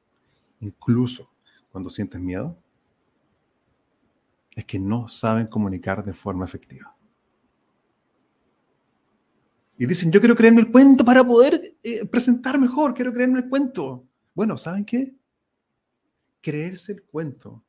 incluso 0.59 1.29
cuando 1.71 1.91
sientes 1.91 2.19
miedo, 2.19 2.57
es 4.55 4.65
que 4.65 4.79
no 4.79 5.07
saben 5.07 5.45
comunicar 5.45 6.03
de 6.03 6.15
forma 6.15 6.45
efectiva. 6.45 6.95
Y 9.83 9.85
dicen, 9.85 10.13
yo 10.13 10.21
quiero 10.21 10.33
creerme 10.33 10.61
el 10.61 10.71
cuento 10.71 11.03
para 11.03 11.25
poder 11.25 11.75
eh, 11.83 12.05
presentar 12.05 12.57
mejor, 12.57 12.93
quiero 12.93 13.11
creerme 13.11 13.39
el 13.39 13.49
cuento. 13.49 14.07
Bueno, 14.33 14.57
¿saben 14.57 14.85
qué? 14.85 15.13
Creerse 16.39 16.93
el 16.93 17.03
cuento 17.03 17.61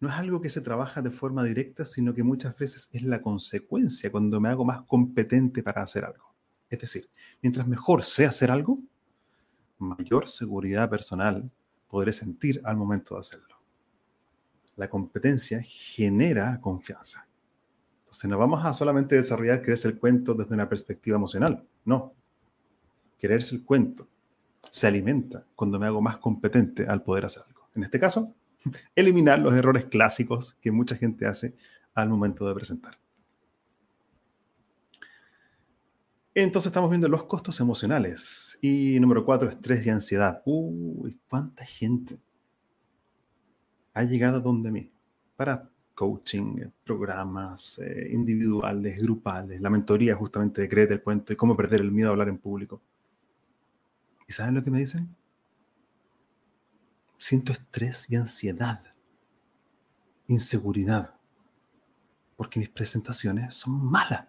no 0.00 0.10
es 0.10 0.14
algo 0.16 0.38
que 0.38 0.50
se 0.50 0.60
trabaja 0.60 1.00
de 1.00 1.10
forma 1.10 1.42
directa, 1.44 1.86
sino 1.86 2.12
que 2.12 2.22
muchas 2.22 2.54
veces 2.58 2.90
es 2.92 3.02
la 3.04 3.22
consecuencia 3.22 4.12
cuando 4.12 4.38
me 4.38 4.50
hago 4.50 4.66
más 4.66 4.82
competente 4.82 5.62
para 5.62 5.82
hacer 5.82 6.04
algo. 6.04 6.34
Es 6.68 6.78
decir, 6.78 7.08
mientras 7.40 7.66
mejor 7.66 8.04
sé 8.04 8.26
hacer 8.26 8.50
algo, 8.50 8.80
mayor 9.78 10.28
seguridad 10.28 10.90
personal 10.90 11.50
podré 11.88 12.12
sentir 12.12 12.60
al 12.64 12.76
momento 12.76 13.14
de 13.14 13.20
hacerlo. 13.20 13.56
La 14.76 14.90
competencia 14.90 15.62
genera 15.62 16.60
confianza. 16.60 17.26
Entonces 18.10 18.28
no 18.28 18.38
vamos 18.38 18.64
a 18.64 18.72
solamente 18.72 19.14
desarrollar 19.14 19.62
creerse 19.62 19.86
el 19.86 19.96
cuento 19.96 20.34
desde 20.34 20.52
una 20.52 20.68
perspectiva 20.68 21.16
emocional, 21.16 21.64
no. 21.84 22.12
Creerse 23.20 23.54
el 23.54 23.64
cuento 23.64 24.08
se 24.68 24.88
alimenta 24.88 25.46
cuando 25.54 25.78
me 25.78 25.86
hago 25.86 26.02
más 26.02 26.18
competente 26.18 26.84
al 26.88 27.04
poder 27.04 27.26
hacer 27.26 27.44
algo. 27.46 27.68
En 27.76 27.84
este 27.84 28.00
caso, 28.00 28.34
eliminar 28.96 29.38
los 29.38 29.54
errores 29.54 29.84
clásicos 29.84 30.54
que 30.60 30.72
mucha 30.72 30.96
gente 30.96 31.24
hace 31.24 31.54
al 31.94 32.08
momento 32.08 32.48
de 32.48 32.54
presentar. 32.56 32.98
Entonces 36.34 36.70
estamos 36.70 36.90
viendo 36.90 37.06
los 37.06 37.22
costos 37.26 37.60
emocionales. 37.60 38.58
Y 38.60 38.98
número 38.98 39.24
cuatro, 39.24 39.50
estrés 39.50 39.86
y 39.86 39.90
ansiedad. 39.90 40.42
Uy, 40.44 41.16
¿cuánta 41.28 41.64
gente 41.64 42.18
ha 43.94 44.02
llegado 44.02 44.40
donde 44.40 44.72
mí? 44.72 44.92
Para 45.36 45.70
coaching, 45.94 46.70
programas 46.84 47.78
eh, 47.78 48.08
individuales, 48.12 48.98
grupales, 48.98 49.60
la 49.60 49.70
mentoría 49.70 50.14
justamente 50.14 50.62
de 50.62 50.68
Créete 50.68 50.94
el 50.94 51.02
Cuento 51.02 51.32
y 51.32 51.36
cómo 51.36 51.56
perder 51.56 51.80
el 51.80 51.92
miedo 51.92 52.08
a 52.08 52.12
hablar 52.12 52.28
en 52.28 52.38
público. 52.38 52.80
¿Y 54.26 54.32
saben 54.32 54.54
lo 54.54 54.62
que 54.62 54.70
me 54.70 54.78
dicen? 54.78 55.14
siento 57.20 57.52
estrés 57.52 58.10
y 58.10 58.16
ansiedad, 58.16 58.82
inseguridad, 60.26 61.14
porque 62.36 62.58
mis 62.58 62.70
presentaciones 62.70 63.54
son 63.54 63.84
malas. 63.84 64.26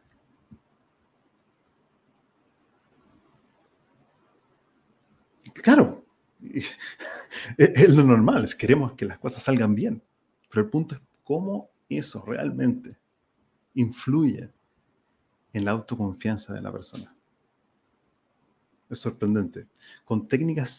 Claro, 5.53 6.05
es 7.57 7.89
lo 7.89 8.03
normal, 8.03 8.45
queremos 8.57 8.93
que 8.93 9.05
las 9.05 9.17
cosas 9.17 9.41
salgan 9.41 9.73
bien, 9.73 10.03
pero 10.49 10.63
el 10.63 10.69
punto 10.69 10.95
es 10.95 11.01
cómo 11.23 11.69
eso 11.89 12.23
realmente 12.25 12.97
influye 13.73 14.49
en 15.53 15.65
la 15.65 15.71
autoconfianza 15.71 16.53
de 16.53 16.61
la 16.61 16.71
persona. 16.71 17.13
Es 18.89 18.99
sorprendente. 18.99 19.67
Con 20.03 20.27
técnicas 20.27 20.69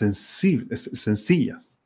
sencillas. 0.00 1.80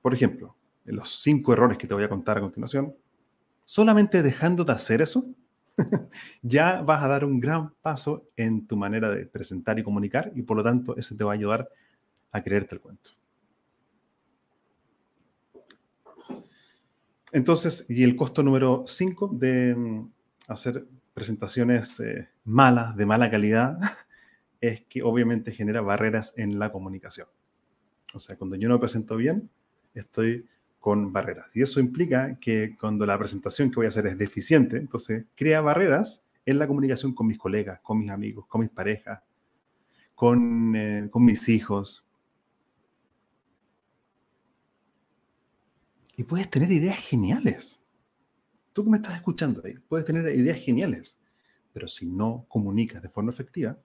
Por 0.00 0.14
ejemplo, 0.14 0.56
en 0.84 0.96
los 0.96 1.22
cinco 1.22 1.52
errores 1.52 1.78
que 1.78 1.86
te 1.86 1.94
voy 1.94 2.04
a 2.04 2.08
contar 2.08 2.38
a 2.38 2.40
continuación, 2.40 2.94
solamente 3.64 4.22
dejando 4.22 4.64
de 4.64 4.72
hacer 4.72 5.00
eso, 5.00 5.24
ya 6.42 6.82
vas 6.82 7.02
a 7.02 7.08
dar 7.08 7.24
un 7.24 7.40
gran 7.40 7.72
paso 7.80 8.28
en 8.36 8.66
tu 8.66 8.76
manera 8.76 9.10
de 9.10 9.26
presentar 9.26 9.78
y 9.78 9.82
comunicar 9.82 10.32
y 10.34 10.42
por 10.42 10.56
lo 10.56 10.62
tanto 10.62 10.96
eso 10.96 11.16
te 11.16 11.24
va 11.24 11.32
a 11.32 11.34
ayudar 11.34 11.68
a 12.30 12.42
creerte 12.42 12.74
el 12.74 12.80
cuento. 12.80 13.12
Entonces, 17.32 17.86
y 17.88 18.02
el 18.02 18.14
costo 18.14 18.42
número 18.42 18.84
cinco 18.86 19.28
de 19.32 19.74
mm, 19.74 20.10
hacer 20.48 20.86
presentaciones 21.14 21.98
eh, 22.00 22.28
malas, 22.44 22.94
de 22.96 23.06
mala 23.06 23.30
calidad, 23.30 23.78
es 24.60 24.82
que 24.82 25.02
obviamente 25.02 25.52
genera 25.52 25.80
barreras 25.80 26.34
en 26.36 26.58
la 26.58 26.70
comunicación. 26.70 27.26
O 28.14 28.18
sea, 28.18 28.36
cuando 28.36 28.56
yo 28.56 28.68
no 28.68 28.78
presento 28.78 29.16
bien, 29.16 29.50
estoy 29.94 30.46
con 30.78 31.12
barreras. 31.12 31.56
Y 31.56 31.62
eso 31.62 31.80
implica 31.80 32.38
que 32.38 32.74
cuando 32.78 33.06
la 33.06 33.18
presentación 33.18 33.70
que 33.70 33.76
voy 33.76 33.86
a 33.86 33.88
hacer 33.88 34.06
es 34.06 34.18
deficiente, 34.18 34.76
entonces 34.76 35.24
crea 35.34 35.60
barreras 35.60 36.24
en 36.44 36.58
la 36.58 36.66
comunicación 36.66 37.14
con 37.14 37.28
mis 37.28 37.38
colegas, 37.38 37.80
con 37.80 37.98
mis 37.98 38.10
amigos, 38.10 38.46
con 38.46 38.60
mis 38.60 38.70
parejas, 38.70 39.20
con, 40.14 40.74
eh, 40.76 41.08
con 41.10 41.24
mis 41.24 41.48
hijos. 41.48 42.04
Y 46.16 46.24
puedes 46.24 46.50
tener 46.50 46.70
ideas 46.70 46.98
geniales. 46.98 47.80
Tú 48.72 48.84
que 48.84 48.90
me 48.90 48.96
estás 48.98 49.14
escuchando 49.14 49.62
ahí, 49.64 49.74
puedes 49.88 50.06
tener 50.06 50.34
ideas 50.34 50.58
geniales, 50.58 51.18
pero 51.72 51.88
si 51.88 52.06
no 52.06 52.46
comunicas 52.48 53.02
de 53.02 53.08
forma 53.08 53.30
efectiva, 53.30 53.78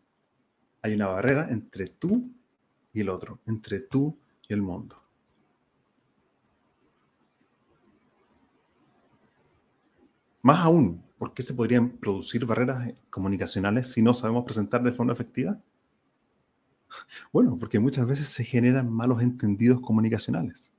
hay 0.81 0.93
una 0.93 1.07
barrera 1.07 1.49
entre 1.49 1.87
tú 1.87 2.31
y 2.93 3.01
el 3.01 3.09
otro, 3.09 3.39
entre 3.45 3.81
tú 3.81 4.17
y 4.47 4.53
el 4.53 4.61
mundo. 4.61 5.01
Más 10.41 10.63
aún, 10.63 11.07
¿Por 11.17 11.33
qué 11.33 11.41
se 11.41 11.53
podrían 11.55 11.89
producir 11.89 12.45
barreras 12.45 12.93
comunicacionales 13.09 13.91
si 13.91 14.01
no 14.03 14.13
sabemos 14.13 14.45
presentar 14.45 14.83
de 14.83 14.91
forma 14.91 15.13
efectiva? 15.13 15.59
Bueno, 17.33 17.57
porque 17.59 17.79
muchas 17.79 18.05
veces 18.05 18.27
se 18.29 18.43
generan 18.45 18.89
malos 18.89 19.21
entendidos 19.21 19.81
comunicacionales. 19.81 20.73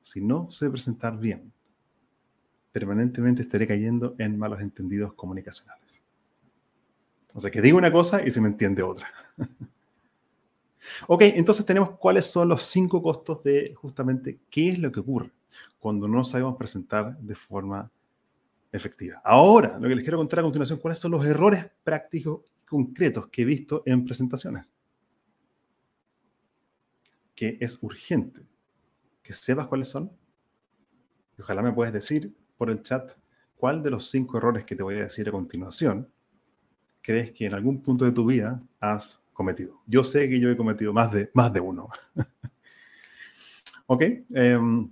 Si 0.00 0.20
no 0.20 0.50
sé 0.50 0.70
presentar 0.70 1.18
bien, 1.18 1.52
permanentemente 2.72 3.42
estaré 3.42 3.66
cayendo 3.66 4.14
en 4.18 4.38
malos 4.38 4.60
entendidos 4.60 5.14
comunicacionales. 5.14 6.02
O 7.34 7.40
sea, 7.40 7.50
que 7.50 7.60
digo 7.60 7.78
una 7.78 7.92
cosa 7.92 8.26
y 8.26 8.30
se 8.30 8.40
me 8.40 8.48
entiende 8.48 8.82
otra. 8.82 9.08
ok, 11.06 11.22
entonces 11.22 11.64
tenemos 11.64 11.90
cuáles 11.98 12.26
son 12.26 12.48
los 12.48 12.62
cinco 12.62 13.02
costos 13.02 13.42
de 13.44 13.74
justamente 13.74 14.40
qué 14.50 14.70
es 14.70 14.78
lo 14.78 14.90
que 14.90 15.00
ocurre 15.00 15.30
cuando 15.78 16.08
no 16.08 16.24
sabemos 16.24 16.56
presentar 16.56 17.16
de 17.18 17.34
forma 17.34 17.90
efectiva. 18.72 19.20
Ahora, 19.24 19.78
lo 19.78 19.88
que 19.88 19.94
les 19.94 20.04
quiero 20.04 20.18
contar 20.18 20.40
a 20.40 20.42
continuación, 20.42 20.78
cuáles 20.78 20.98
son 20.98 21.12
los 21.12 21.24
errores 21.24 21.66
prácticos 21.82 22.40
y 22.62 22.64
concretos 22.64 23.28
que 23.28 23.42
he 23.42 23.44
visto 23.44 23.82
en 23.86 24.04
presentaciones. 24.04 24.66
Que 27.34 27.56
es 27.60 27.78
urgente 27.80 28.49
que 29.30 29.34
sepas 29.34 29.68
cuáles 29.68 29.86
son. 29.86 30.10
Y 31.38 31.42
ojalá 31.42 31.62
me 31.62 31.72
puedes 31.72 31.92
decir 31.92 32.34
por 32.56 32.68
el 32.68 32.82
chat 32.82 33.12
cuál 33.54 33.80
de 33.80 33.90
los 33.90 34.10
cinco 34.10 34.38
errores 34.38 34.64
que 34.64 34.74
te 34.74 34.82
voy 34.82 34.96
a 34.96 35.02
decir 35.02 35.28
a 35.28 35.30
continuación 35.30 36.08
crees 37.00 37.30
que 37.30 37.46
en 37.46 37.54
algún 37.54 37.80
punto 37.80 38.04
de 38.04 38.10
tu 38.10 38.26
vida 38.26 38.60
has 38.80 39.22
cometido. 39.32 39.82
Yo 39.86 40.02
sé 40.02 40.28
que 40.28 40.40
yo 40.40 40.50
he 40.50 40.56
cometido 40.56 40.92
más 40.92 41.12
de, 41.12 41.30
más 41.32 41.52
de 41.52 41.60
uno. 41.60 41.88
ok. 43.86 44.02
Em, 44.34 44.90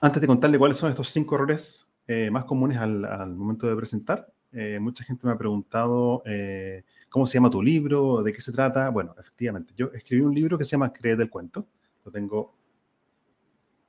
antes 0.00 0.20
de 0.20 0.26
contarle 0.28 0.56
cuáles 0.56 0.76
son 0.76 0.90
estos 0.90 1.08
cinco 1.08 1.34
errores 1.34 1.90
eh, 2.06 2.30
más 2.30 2.44
comunes 2.44 2.78
al, 2.78 3.34
momento 3.34 3.66
de 3.66 3.74
presentar, 3.74 4.32
eh, 4.52 4.78
mucha 4.80 5.02
gente 5.02 5.26
me 5.26 5.32
ha 5.32 5.36
preguntado 5.36 6.22
eh, 6.26 6.84
cómo 7.08 7.26
se 7.26 7.38
llama 7.38 7.50
tu 7.50 7.60
libro, 7.60 8.22
de 8.22 8.32
qué 8.32 8.40
se 8.40 8.52
trata. 8.52 8.88
Bueno, 8.90 9.16
efectivamente, 9.18 9.74
yo 9.76 9.90
escribí 9.92 10.22
un 10.22 10.32
libro 10.32 10.56
que 10.56 10.62
se 10.62 10.70
llama 10.70 10.92
Cree 10.92 11.16
del 11.16 11.28
Cuento. 11.28 11.66
Lo 12.04 12.12
tengo 12.12 12.54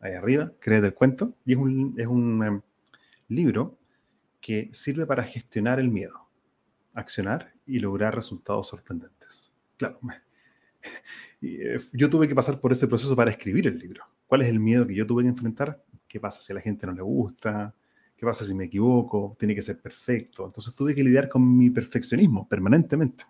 ahí 0.06 0.14
arriba, 0.14 0.52
Cree 0.60 0.82
del 0.82 0.94
Cuento. 0.94 1.34
Y 1.46 1.54
es 1.54 1.58
un, 1.58 1.96
es 1.98 2.08
un 2.08 2.44
em, 2.44 2.62
libro 3.28 3.78
que 4.42 4.70
sirve 4.74 5.06
para 5.06 5.24
gestionar 5.24 5.80
el 5.80 5.90
miedo 5.90 6.26
accionar 6.96 7.54
y 7.68 7.80
lograr 7.80 8.16
resultados 8.16 8.68
sorprendentes. 8.68 9.54
Claro, 9.78 10.00
eh, 11.42 11.80
yo 11.94 12.10
tuve 12.10 12.28
que 12.28 12.34
pasar 12.34 12.60
por 12.60 12.72
ese 12.72 12.88
proceso 12.88 13.16
para 13.16 13.32
escribir 13.32 13.68
el 13.68 13.78
libro. 13.78 14.04
¿Cuál 14.26 14.42
es 14.42 14.50
el 14.50 14.60
miedo 14.60 14.88
que 14.88 14.96
yo 14.96 15.06
tuve 15.06 15.24
que 15.24 15.30
enfrentar? 15.30 15.84
¿Qué 16.08 16.20
pasa 16.20 16.40
si 16.42 16.52
a 16.54 16.56
la 16.56 16.62
gente 16.62 16.88
no 16.88 16.94
le 16.94 17.02
gusta? 17.02 17.76
¿Qué 18.16 18.26
pasa 18.26 18.46
si 18.46 18.54
me 18.54 18.66
equivoco? 18.66 19.36
Tiene 19.38 19.54
que 19.54 19.62
ser 19.62 19.80
perfecto. 19.82 20.46
Entonces 20.46 20.74
tuve 20.74 20.96
que 20.96 21.04
lidiar 21.04 21.28
con 21.28 21.58
mi 21.58 21.70
perfeccionismo 21.70 22.48
permanentemente. 22.48 23.26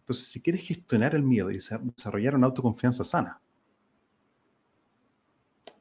Entonces, 0.00 0.26
si 0.26 0.42
quieres 0.42 0.62
gestionar 0.62 1.14
el 1.14 1.22
miedo 1.22 1.50
y 1.50 1.54
desarrollar 1.54 2.34
una 2.34 2.48
autoconfianza 2.48 3.04
sana, 3.04 3.40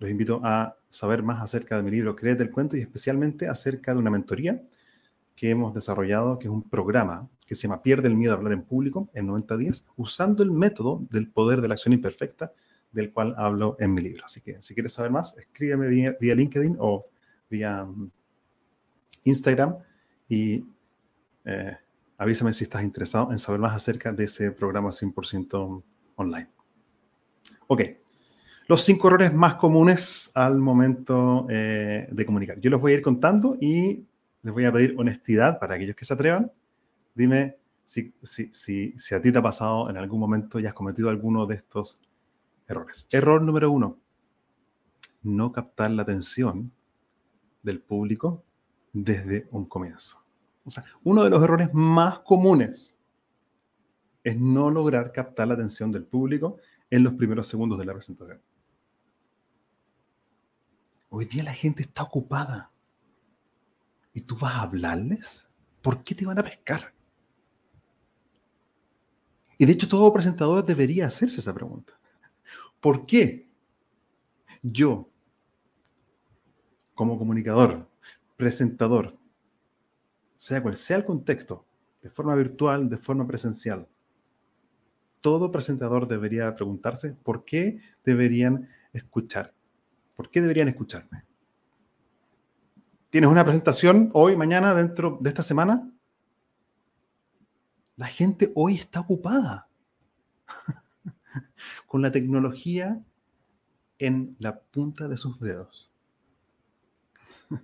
los 0.04 0.12
invito 0.12 0.42
a 0.44 0.76
saber 0.90 1.24
más 1.24 1.42
acerca 1.42 1.78
de 1.78 1.84
mi 1.84 1.90
libro 1.90 2.14
Créete 2.14 2.44
el 2.44 2.50
cuento 2.50 2.76
y 2.76 2.82
especialmente 2.82 3.48
acerca 3.48 3.94
de 3.94 4.00
una 4.00 4.10
mentoría 4.10 4.62
que 5.34 5.50
hemos 5.50 5.74
desarrollado, 5.74 6.38
que 6.38 6.48
es 6.48 6.54
un 6.54 6.62
programa 6.62 7.30
que 7.48 7.56
se 7.56 7.64
llama 7.64 7.82
Pierde 7.82 8.10
el 8.10 8.16
miedo 8.16 8.34
a 8.34 8.36
hablar 8.36 8.52
en 8.52 8.64
público 8.64 9.10
en 9.14 9.28
90 9.28 9.56
días, 9.56 9.88
usando 9.96 10.44
el 10.44 10.52
método 10.52 11.02
del 11.10 11.30
poder 11.30 11.62
de 11.62 11.70
la 11.70 11.76
acción 11.76 11.94
imperfecta, 11.94 12.52
del 12.92 13.14
cual 13.14 13.34
hablo 13.38 13.78
en 13.80 13.94
mi 13.94 14.02
libro. 14.02 14.26
Así 14.26 14.42
que 14.42 14.62
si 14.62 14.74
quieres 14.74 14.92
saber 14.92 15.10
más, 15.10 15.38
escríbeme 15.38 15.88
vía, 15.88 16.36
LinkedIn 16.36 16.76
o 16.80 17.06
vía 17.50 17.86
mm, 17.86 18.12
Instagram 19.24 19.78
y 20.28 20.66
eh, 21.46 21.78
avísame 22.18 22.52
si 22.52 22.66
estás 22.66 22.84
interesado 22.84 23.32
en 23.32 23.40
saber 23.40 23.62
más 23.62 23.74
acerca 23.74 24.12
de 24.12 24.26
ese 24.26 24.52
programa 24.52 24.90
100% 24.90 25.82
online. 26.18 26.50
Ok, 27.68 27.82
los 28.68 28.82
cinco 28.82 29.08
errores 29.08 29.34
más 29.34 29.56
comunes 29.56 30.32
al 30.34 30.58
momento 30.58 31.46
eh, 31.50 32.08
de 32.12 32.26
comunicar. 32.26 32.60
Yo 32.60 32.70
los 32.70 32.82
voy 32.82 32.94
a 32.94 32.96
ir 32.96 33.02
contando 33.02 33.58
y 33.60 34.06
les 34.42 34.54
voy 34.54 34.66
a 34.66 34.72
pedir 34.72 34.96
honestidad 34.98 35.60
para 35.60 35.76
aquellos 35.76 35.96
que 35.96 36.06
se 36.06 36.14
atrevan. 36.14 36.52
Dime 37.14 37.58
si, 37.84 38.14
si, 38.22 38.94
a 39.14 39.22
ti 39.22 39.32
te 39.32 39.38
ha 39.38 39.42
pasado 39.42 39.90
en 39.90 39.98
algún 39.98 40.20
momento 40.20 40.60
y 40.60 40.66
has 40.66 40.74
cometido 40.74 41.10
alguno 41.10 41.46
de 41.46 41.56
estos 41.56 42.02
errores. 42.68 43.08
Error 43.12 43.42
número 43.42 43.72
uno, 43.72 44.00
no 45.24 45.52
captar 45.52 45.92
la 45.92 46.04
atención 46.04 46.72
del 47.62 47.82
público 47.82 48.44
desde 48.92 49.48
un 49.52 49.66
comienzo. 49.66 50.24
O 50.66 50.70
sea, 50.70 50.84
uno 51.04 51.24
de 51.24 51.30
los 51.30 51.44
errores 51.44 51.70
más 51.74 52.20
comunes 52.20 52.98
es 54.24 54.40
no 54.40 54.72
lograr 54.72 55.12
captar 55.12 55.50
la 55.50 55.56
atención 55.56 55.92
del 55.92 56.06
público 56.06 56.58
en 56.90 57.04
los 57.04 57.14
primeros 57.14 57.48
segundos 57.48 57.78
de 57.78 57.86
la 57.86 57.94
presentación. 57.94 58.40
Hoy 61.16 61.26
día 61.26 61.44
la 61.44 61.54
gente 61.54 61.84
está 61.84 62.02
ocupada 62.02 62.72
y 64.16 64.22
tú 64.22 64.36
vas 64.36 64.56
a 64.56 64.62
hablarles, 64.64 65.48
¿por 65.84 66.04
qué 66.04 66.16
te 66.16 66.26
van 66.26 66.40
a 66.40 66.44
pescar? 66.44 66.92
Y 69.60 69.66
de 69.68 69.74
hecho 69.74 69.88
todo 69.88 70.12
presentador 70.12 70.66
debería 70.66 71.06
hacerse 71.06 71.40
esa 71.40 71.54
pregunta. 71.54 71.94
¿Por 72.82 73.06
qué 73.06 73.48
yo, 74.64 75.08
como 76.96 77.20
comunicador, 77.20 77.88
presentador, 78.36 79.16
sea 80.36 80.64
cual 80.64 80.78
sea 80.78 80.98
el 80.98 81.06
contexto, 81.06 81.64
de 82.02 82.10
forma 82.10 82.34
virtual, 82.34 82.90
de 82.90 82.98
forma 82.98 83.28
presencial, 83.28 83.88
todo 85.22 85.52
presentador 85.52 86.08
debería 86.08 86.56
preguntarse 86.56 87.14
por 87.14 87.46
qué 87.46 87.80
deberían 88.04 88.68
escuchar, 88.94 89.54
por 90.16 90.30
qué 90.30 90.42
deberían 90.42 90.68
escucharme. 90.68 91.24
¿Tienes 93.10 93.30
una 93.30 93.44
presentación 93.44 94.10
hoy, 94.14 94.36
mañana, 94.36 94.74
dentro 94.74 95.20
de 95.22 95.30
esta 95.30 95.44
semana? 95.44 95.88
La 97.96 98.08
gente 98.08 98.52
hoy 98.56 98.76
está 98.76 99.02
ocupada 99.02 99.70
con 101.88 102.02
la 102.02 102.12
tecnología 102.12 103.00
en 104.00 104.36
la 104.40 104.60
punta 104.60 105.08
de 105.08 105.18
sus 105.18 105.40
dedos. 105.40 105.94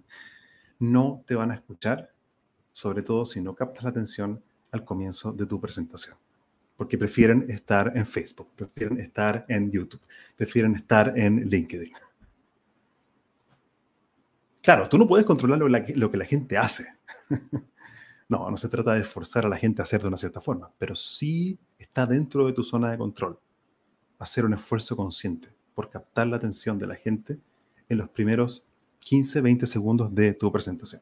No 0.82 1.26
te 1.28 1.36
van 1.36 1.52
a 1.52 1.56
escuchar, 1.56 2.14
sobre 2.72 3.04
todo 3.04 3.26
si 3.26 3.42
no 3.42 3.54
captas 3.54 3.84
la 3.84 3.90
atención 3.90 4.42
al 4.72 4.86
comienzo 4.86 5.34
de 5.34 5.46
tu 5.46 5.60
presentación, 5.60 6.16
porque 6.78 6.98
prefieren 6.98 7.50
estar 7.50 7.92
en 7.98 8.06
Facebook, 8.06 8.48
prefieren 8.56 8.98
estar 9.02 9.46
en 9.50 9.70
YouTube, 9.70 10.00
prefieren 10.38 10.76
estar 10.76 11.20
en 11.20 11.50
LinkedIn. 11.50 11.92
Claro, 14.62 14.90
tú 14.90 14.98
no 14.98 15.08
puedes 15.08 15.26
controlar 15.26 15.60
lo, 15.60 16.12
que 16.12 16.18
la 16.18 16.26
gente 16.26 16.58
hace. 16.58 16.86
no, 18.30 18.52
no 18.52 18.58
se 18.58 18.68
trata 18.68 18.94
de 18.94 19.04
forzar 19.04 19.46
a 19.46 19.50
la 19.50 19.58
gente 19.58 19.82
a 19.82 19.84
hacer 19.84 20.02
de 20.02 20.08
una 20.08 20.18
cierta 20.18 20.42
forma, 20.42 20.72
pero 20.78 20.96
sí 20.96 21.58
está 21.78 22.06
dentro 22.06 22.46
de 22.46 22.54
tu 22.54 22.64
zona 22.64 22.92
de 22.92 22.98
control 22.98 23.40
hacer 24.20 24.46
un 24.46 24.54
esfuerzo 24.54 24.98
consciente 24.98 25.50
por 25.74 25.90
captar 25.90 26.28
la 26.28 26.36
atención 26.36 26.78
de 26.78 26.88
la 26.88 26.96
gente 26.96 27.40
en 27.88 27.98
los 27.98 28.10
primeros 28.10 28.68
15, 29.00 29.42
20 29.42 29.66
segundos 29.66 30.14
de 30.14 30.34
tu 30.34 30.52
presentación. 30.52 31.02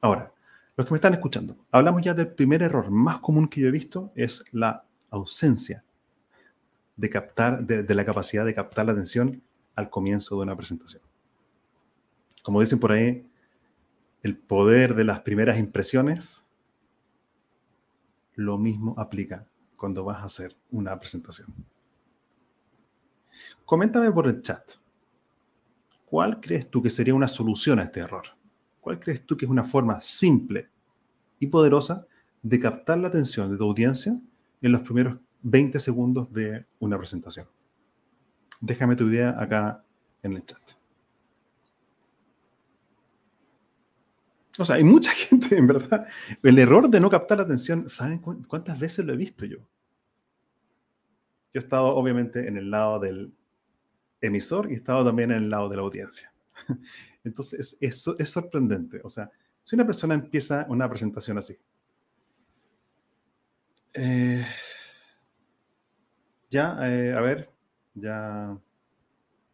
Ahora, 0.00 0.32
los 0.76 0.86
que 0.86 0.92
me 0.92 0.96
están 0.96 1.14
escuchando, 1.14 1.56
hablamos 1.72 2.02
ya 2.02 2.14
del 2.14 2.28
primer 2.28 2.62
error 2.62 2.88
más 2.88 3.18
común 3.18 3.48
que 3.48 3.60
yo 3.60 3.66
he 3.66 3.72
visto, 3.72 4.12
es 4.14 4.44
la 4.52 4.84
ausencia 5.10 5.82
de 6.96 7.10
captar, 7.10 7.64
de 7.64 7.94
la 7.94 8.04
capacidad 8.04 8.44
de 8.44 8.54
captar 8.54 8.86
la 8.86 8.92
atención 8.92 9.42
al 9.78 9.90
comienzo 9.90 10.34
de 10.34 10.42
una 10.42 10.56
presentación. 10.56 11.00
Como 12.42 12.58
dicen 12.58 12.80
por 12.80 12.90
ahí, 12.90 13.24
el 14.24 14.36
poder 14.36 14.96
de 14.96 15.04
las 15.04 15.20
primeras 15.20 15.56
impresiones, 15.56 16.44
lo 18.34 18.58
mismo 18.58 18.96
aplica 18.98 19.46
cuando 19.76 20.02
vas 20.02 20.18
a 20.18 20.24
hacer 20.24 20.56
una 20.72 20.98
presentación. 20.98 21.54
Coméntame 23.64 24.10
por 24.10 24.26
el 24.26 24.42
chat. 24.42 24.72
¿Cuál 26.06 26.40
crees 26.40 26.68
tú 26.68 26.82
que 26.82 26.90
sería 26.90 27.14
una 27.14 27.28
solución 27.28 27.78
a 27.78 27.84
este 27.84 28.00
error? 28.00 28.24
¿Cuál 28.80 28.98
crees 28.98 29.24
tú 29.24 29.36
que 29.36 29.44
es 29.44 29.50
una 29.50 29.62
forma 29.62 30.00
simple 30.00 30.68
y 31.38 31.46
poderosa 31.46 32.04
de 32.42 32.58
captar 32.58 32.98
la 32.98 33.08
atención 33.08 33.48
de 33.48 33.56
tu 33.56 33.62
audiencia 33.62 34.20
en 34.60 34.72
los 34.72 34.80
primeros 34.80 35.18
20 35.42 35.78
segundos 35.78 36.32
de 36.32 36.66
una 36.80 36.98
presentación? 36.98 37.46
Déjame 38.60 38.96
tu 38.96 39.08
idea 39.08 39.36
acá 39.38 39.84
en 40.22 40.32
el 40.34 40.44
chat. 40.44 40.78
O 44.58 44.64
sea, 44.64 44.76
hay 44.76 44.84
mucha 44.84 45.12
gente, 45.14 45.56
en 45.56 45.66
verdad. 45.66 46.06
El 46.42 46.58
error 46.58 46.88
de 46.88 47.00
no 47.00 47.08
captar 47.08 47.38
la 47.38 47.44
atención, 47.44 47.88
¿saben 47.88 48.18
cuántas 48.18 48.78
veces 48.78 49.04
lo 49.04 49.12
he 49.12 49.16
visto 49.16 49.46
yo? 49.46 49.58
Yo 51.52 51.60
he 51.60 51.64
estado 51.64 51.94
obviamente 51.96 52.46
en 52.46 52.56
el 52.56 52.70
lado 52.70 52.98
del 52.98 53.32
emisor 54.20 54.70
y 54.70 54.74
he 54.74 54.76
estado 54.76 55.04
también 55.04 55.30
en 55.30 55.38
el 55.38 55.50
lado 55.50 55.68
de 55.68 55.76
la 55.76 55.82
audiencia. 55.82 56.32
Entonces, 57.24 57.76
eso 57.80 58.16
es 58.18 58.28
sorprendente. 58.28 59.00
O 59.04 59.08
sea, 59.08 59.30
si 59.62 59.76
una 59.76 59.86
persona 59.86 60.14
empieza 60.14 60.66
una 60.68 60.88
presentación 60.88 61.38
así, 61.38 61.56
eh, 63.94 64.44
ya, 66.50 66.76
eh, 66.88 67.12
a 67.14 67.20
ver, 67.20 67.50
ya, 68.00 68.56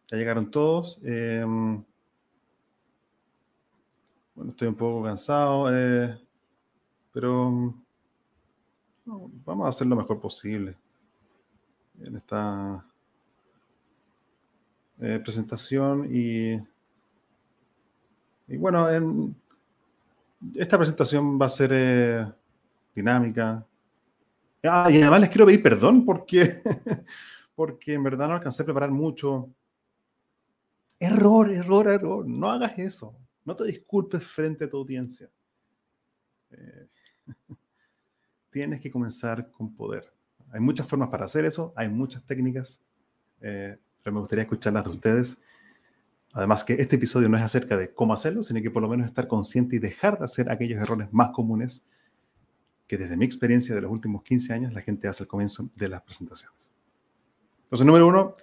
ya 0.07 0.17
llegaron 0.17 0.49
todos. 0.49 0.99
Em, 1.03 1.83
bueno, 4.35 4.51
estoy 4.51 4.67
un 4.67 4.75
poco 4.75 5.03
cansado, 5.03 5.69
eh, 5.73 6.17
pero 7.13 7.73
vamos 9.05 9.65
a 9.65 9.69
hacer 9.69 9.87
lo 9.87 9.95
mejor 9.95 10.19
posible 10.19 10.75
en 12.01 12.17
esta 12.17 12.85
presentación 14.97 16.09
y, 16.13 16.53
y 18.47 18.57
bueno, 18.57 18.89
en, 18.89 19.35
esta 20.55 20.77
presentación 20.77 21.39
va 21.39 21.45
a 21.45 21.49
ser 21.49 22.35
dinámica, 22.93 23.65
Ah, 24.67 24.89
y 24.89 25.01
además 25.01 25.21
les 25.21 25.29
quiero 25.29 25.45
pedir 25.45 25.61
perdón 25.61 26.05
porque, 26.05 26.61
porque 27.55 27.93
en 27.93 28.03
verdad 28.03 28.27
no 28.27 28.35
alcancé 28.35 28.61
a 28.63 28.65
preparar 28.65 28.91
mucho. 28.91 29.49
Error, 30.99 31.49
error, 31.49 31.87
error. 31.87 32.27
No 32.27 32.51
hagas 32.51 32.77
eso. 32.77 33.15
No 33.43 33.55
te 33.55 33.63
disculpes 33.63 34.23
frente 34.23 34.65
a 34.65 34.69
tu 34.69 34.77
audiencia. 34.77 35.29
Eh, 36.51 36.87
tienes 38.49 38.81
que 38.81 38.91
comenzar 38.91 39.49
con 39.51 39.73
poder. 39.73 40.11
Hay 40.51 40.59
muchas 40.59 40.87
formas 40.87 41.09
para 41.09 41.25
hacer 41.25 41.43
eso, 41.45 41.73
hay 41.75 41.89
muchas 41.89 42.23
técnicas, 42.25 42.81
eh, 43.41 43.77
pero 44.01 44.13
me 44.13 44.19
gustaría 44.19 44.43
escucharlas 44.43 44.85
de 44.85 44.89
ustedes. 44.91 45.41
Además 46.33 46.63
que 46.63 46.73
este 46.73 46.95
episodio 46.95 47.29
no 47.29 47.37
es 47.37 47.43
acerca 47.43 47.77
de 47.77 47.93
cómo 47.93 48.13
hacerlo, 48.13 48.43
sino 48.43 48.61
que 48.61 48.71
por 48.71 48.81
lo 48.81 48.89
menos 48.89 49.07
estar 49.07 49.27
consciente 49.27 49.75
y 49.75 49.79
dejar 49.79 50.17
de 50.17 50.25
hacer 50.25 50.51
aquellos 50.51 50.79
errores 50.79 51.11
más 51.11 51.31
comunes 51.31 51.85
que 52.87 52.97
desde 52.97 53.17
mi 53.17 53.25
experiencia 53.25 53.73
de 53.73 53.81
los 53.81 53.91
últimos 53.91 54.23
15 54.23 54.53
años 54.53 54.73
la 54.73 54.81
gente 54.81 55.07
hace 55.07 55.23
al 55.23 55.27
comienzo 55.27 55.69
de 55.75 55.89
las 55.89 56.01
presentaciones. 56.03 56.74
Entonces, 57.65 57.85
número 57.85 58.07
uno, 58.07 58.33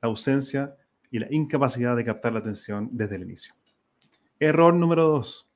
la 0.00 0.08
ausencia 0.08 0.76
y 1.10 1.18
la 1.18 1.26
incapacidad 1.30 1.96
de 1.96 2.04
captar 2.04 2.32
la 2.32 2.40
atención 2.40 2.88
desde 2.92 3.16
el 3.16 3.22
inicio. 3.22 3.54
Error 4.38 4.74
número 4.74 5.08
dos, 5.08 5.48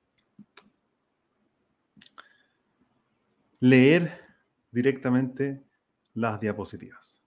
leer 3.61 4.21
directamente 4.71 5.63
las 6.15 6.41
diapositivas. 6.41 7.23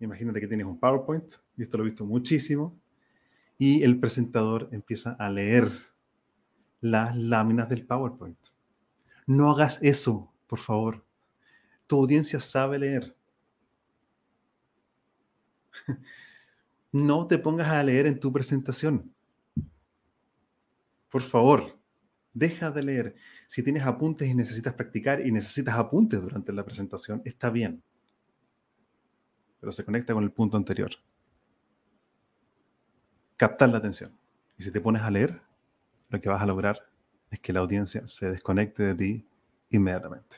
Imagínate 0.00 0.40
que 0.40 0.48
tienes 0.48 0.66
un 0.66 0.78
PowerPoint, 0.78 1.32
y 1.56 1.62
esto 1.62 1.78
lo 1.78 1.84
he 1.84 1.86
visto 1.86 2.04
muchísimo, 2.04 2.78
y 3.56 3.82
el 3.82 3.98
presentador 4.00 4.68
empieza 4.72 5.12
a 5.12 5.30
leer 5.30 5.70
las 6.80 7.16
láminas 7.16 7.68
del 7.68 7.86
PowerPoint. 7.86 8.38
No 9.26 9.52
hagas 9.52 9.80
eso, 9.82 10.32
por 10.48 10.58
favor. 10.58 11.04
Tu 11.86 11.96
audiencia 11.96 12.40
sabe 12.40 12.78
leer. 12.78 13.16
No 16.94 17.26
te 17.26 17.38
pongas 17.38 17.68
a 17.68 17.82
leer 17.82 18.06
en 18.06 18.20
tu 18.20 18.30
presentación. 18.30 19.14
Por 21.08 21.22
favor, 21.22 21.78
deja 22.34 22.70
de 22.70 22.82
leer. 22.82 23.14
Si 23.46 23.62
tienes 23.62 23.84
apuntes 23.84 24.28
y 24.28 24.34
necesitas 24.34 24.74
practicar 24.74 25.26
y 25.26 25.32
necesitas 25.32 25.74
apuntes 25.76 26.20
durante 26.20 26.52
la 26.52 26.64
presentación, 26.64 27.22
está 27.24 27.48
bien. 27.48 27.82
Pero 29.58 29.72
se 29.72 29.86
conecta 29.86 30.12
con 30.12 30.22
el 30.22 30.32
punto 30.32 30.58
anterior. 30.58 30.90
Captar 33.38 33.70
la 33.70 33.78
atención. 33.78 34.12
Y 34.58 34.62
si 34.62 34.70
te 34.70 34.80
pones 34.80 35.00
a 35.00 35.10
leer, 35.10 35.40
lo 36.10 36.20
que 36.20 36.28
vas 36.28 36.42
a 36.42 36.46
lograr 36.46 36.78
es 37.30 37.40
que 37.40 37.54
la 37.54 37.60
audiencia 37.60 38.06
se 38.06 38.30
desconecte 38.30 38.82
de 38.82 38.94
ti 38.94 39.28
inmediatamente. 39.70 40.36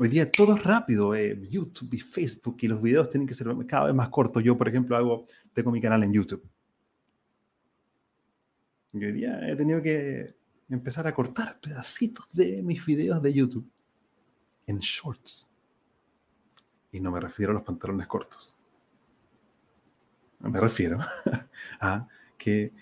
Hoy 0.00 0.08
día 0.08 0.30
todo 0.30 0.54
es 0.54 0.62
rápido, 0.62 1.12
eh, 1.16 1.36
YouTube 1.50 1.92
y 1.94 1.98
Facebook 1.98 2.58
y 2.60 2.68
los 2.68 2.80
videos 2.80 3.10
tienen 3.10 3.26
que 3.26 3.34
ser 3.34 3.48
cada 3.66 3.86
vez 3.86 3.94
más 3.96 4.10
cortos. 4.10 4.44
Yo, 4.44 4.56
por 4.56 4.68
ejemplo, 4.68 4.96
hago, 4.96 5.26
tengo 5.52 5.72
mi 5.72 5.80
canal 5.80 6.04
en 6.04 6.12
YouTube. 6.12 6.48
Y 8.92 9.04
hoy 9.04 9.10
día 9.10 9.40
he 9.48 9.56
tenido 9.56 9.82
que 9.82 10.36
empezar 10.68 11.08
a 11.08 11.12
cortar 11.12 11.58
pedacitos 11.60 12.28
de 12.32 12.62
mis 12.62 12.86
videos 12.86 13.20
de 13.20 13.32
YouTube 13.32 13.68
en 14.68 14.78
shorts. 14.78 15.52
Y 16.92 17.00
no 17.00 17.10
me 17.10 17.18
refiero 17.18 17.50
a 17.50 17.54
los 17.54 17.64
pantalones 17.64 18.06
cortos. 18.06 18.56
Me 20.38 20.60
refiero 20.60 21.00
a 21.80 22.06
que 22.38 22.72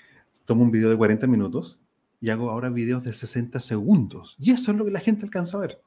tomo 0.45 0.65
un 0.65 0.71
video 0.71 0.91
de 0.91 0.99
40 0.99 1.27
minutos 1.29 1.81
y 2.21 2.29
hago 2.29 2.51
ahora 2.51 2.69
videos 2.69 3.05
de 3.05 3.15
60 3.15 3.59
segundos. 3.59 4.37
Y 4.39 4.51
eso 4.51 4.71
es 4.71 4.77
lo 4.77 4.85
que 4.85 4.91
la 4.91 5.01
gente 5.01 5.25
alcanza 5.25 5.57
a 5.57 5.61
ver. 5.63 5.86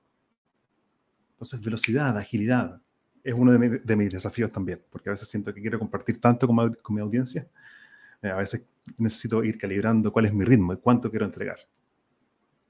Entonces, 1.40 1.62
velocidad, 1.62 2.18
agilidad, 2.18 2.82
es 3.24 3.34
uno 3.34 3.54
de, 3.54 3.96
mis 3.96 4.10
desafíos 4.12 4.52
también, 4.52 4.84
porque 4.90 5.08
a 5.08 5.14
veces 5.14 5.30
siento 5.30 5.54
que 5.54 5.62
quiero 5.62 5.80
compartir 5.80 6.20
tanto 6.20 6.46
con, 6.46 6.78
mi 6.90 7.00
audiencia, 7.00 7.48
eh, 8.22 8.28
a 8.28 8.36
veces 8.36 8.66
necesito 8.98 9.42
ir 9.46 9.58
calibrando 9.58 10.12
cuál 10.12 10.26
es 10.26 10.34
mi 10.34 10.44
ritmo 10.44 10.74
y 10.74 10.78
cuánto 10.78 11.10
quiero 11.10 11.26
entregar. 11.26 11.60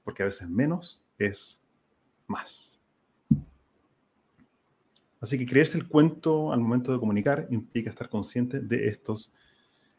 Porque 0.04 0.22
a 0.22 0.26
veces 0.26 0.48
menos 0.48 1.04
es 1.18 1.60
más. 2.28 2.80
Así 5.20 5.36
que 5.36 5.46
creerse 5.46 5.76
el 5.76 5.88
cuento 5.88 6.52
al 6.52 6.60
momento 6.60 6.92
de 6.92 7.00
comunicar 7.00 7.48
implica 7.50 7.90
estar 7.90 8.08
consciente 8.08 8.60
de 8.60 8.86
estos 8.86 9.34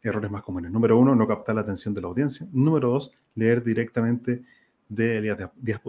errores 0.02 0.32
más 0.32 0.44
comunes. 0.44 0.72
Número 0.72 0.98
uno, 0.98 1.14
no 1.14 1.28
captar 1.28 1.56
la 1.56 1.62
atención 1.62 1.94
de 1.94 2.00
la 2.00 2.08
audiencia. 2.08 2.48
Número 2.54 2.92
dos, 2.92 3.12
leer 3.36 3.62
directamente 3.62 4.46
de 4.88 5.38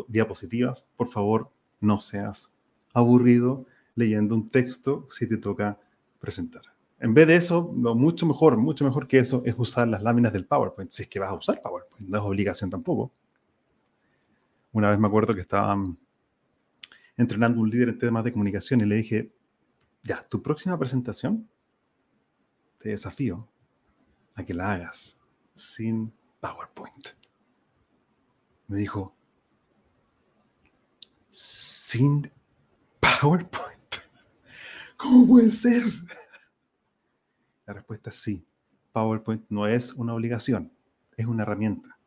diapositivas. 0.08 0.84
Por 0.96 1.06
favor, 1.06 1.48
no 1.80 2.00
seas 2.00 2.51
aburrido 2.92 3.66
leyendo 3.94 4.34
un 4.34 4.48
texto 4.48 5.06
si 5.10 5.26
te 5.26 5.36
toca 5.36 5.78
presentar. 6.18 6.62
En 6.98 7.14
vez 7.14 7.26
de 7.26 7.36
eso, 7.36 7.62
mucho 7.64 8.26
mejor, 8.26 8.56
mucho 8.56 8.84
mejor 8.84 9.08
que 9.08 9.18
eso 9.18 9.42
es 9.44 9.54
usar 9.58 9.88
las 9.88 10.02
láminas 10.02 10.32
del 10.32 10.46
PowerPoint, 10.46 10.90
si 10.90 11.02
es 11.02 11.08
que 11.08 11.18
vas 11.18 11.30
a 11.30 11.34
usar 11.34 11.60
PowerPoint, 11.60 12.08
no 12.08 12.18
es 12.18 12.24
obligación 12.24 12.70
tampoco. 12.70 13.12
Una 14.72 14.88
vez 14.88 14.98
me 14.98 15.08
acuerdo 15.08 15.34
que 15.34 15.40
estaba 15.40 15.74
mm, 15.74 15.96
entrenando 17.16 17.60
un 17.60 17.68
líder 17.68 17.88
en 17.88 17.98
temas 17.98 18.24
de 18.24 18.32
comunicación 18.32 18.80
y 18.80 18.84
le 18.84 18.96
dije, 18.96 19.32
ya, 20.04 20.22
tu 20.24 20.42
próxima 20.42 20.78
presentación, 20.78 21.48
te 22.78 22.90
desafío 22.90 23.48
a 24.34 24.44
que 24.44 24.54
la 24.54 24.72
hagas 24.72 25.18
sin 25.54 26.12
PowerPoint. 26.40 27.08
Me 28.68 28.76
dijo, 28.76 29.14
sin 31.30 32.30
PowerPoint. 33.02 33.96
¿Cómo 34.96 35.26
puede 35.26 35.50
ser? 35.50 35.82
La 37.66 37.74
respuesta 37.74 38.10
es 38.10 38.16
sí. 38.16 38.46
PowerPoint 38.92 39.44
no 39.48 39.66
es 39.66 39.92
una 39.92 40.14
obligación, 40.14 40.72
es 41.16 41.26
una 41.26 41.42
herramienta. 41.42 41.98